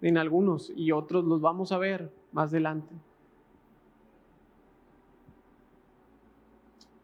en 0.00 0.18
algunos, 0.18 0.72
y 0.74 0.92
otros 0.92 1.24
los 1.24 1.40
vamos 1.40 1.72
a 1.72 1.78
ver 1.78 2.12
más 2.32 2.50
adelante. 2.50 2.94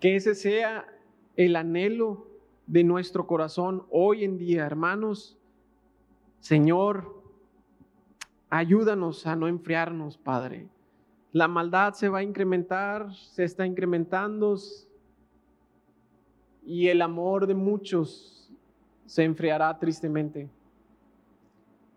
Que 0.00 0.16
ese 0.16 0.34
sea 0.34 0.86
el 1.36 1.56
anhelo 1.56 2.26
de 2.66 2.84
nuestro 2.84 3.26
corazón 3.26 3.84
hoy 3.90 4.24
en 4.24 4.38
día, 4.38 4.64
hermanos. 4.64 5.38
Señor, 6.40 7.22
ayúdanos 8.50 9.26
a 9.26 9.36
no 9.36 9.48
enfriarnos, 9.48 10.18
Padre. 10.18 10.68
La 11.32 11.48
maldad 11.48 11.94
se 11.94 12.08
va 12.08 12.18
a 12.18 12.22
incrementar, 12.22 13.14
se 13.14 13.44
está 13.44 13.66
incrementando 13.66 14.56
y 16.64 16.88
el 16.88 17.02
amor 17.02 17.46
de 17.46 17.54
muchos 17.54 18.50
se 19.06 19.24
enfriará 19.24 19.78
tristemente. 19.78 20.48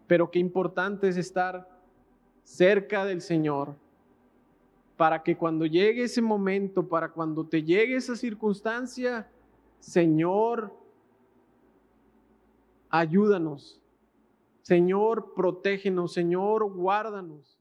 Pero 0.07 0.29
qué 0.29 0.39
importante 0.39 1.07
es 1.07 1.17
estar 1.17 1.67
cerca 2.43 3.05
del 3.05 3.21
Señor 3.21 3.75
para 4.97 5.23
que 5.23 5.35
cuando 5.35 5.65
llegue 5.65 6.03
ese 6.03 6.21
momento, 6.21 6.87
para 6.87 7.09
cuando 7.09 7.45
te 7.45 7.63
llegue 7.63 7.95
esa 7.95 8.15
circunstancia, 8.15 9.27
Señor, 9.79 10.73
ayúdanos. 12.89 13.81
Señor, 14.61 15.33
protégenos. 15.35 16.13
Señor, 16.13 16.71
guárdanos. 16.73 17.54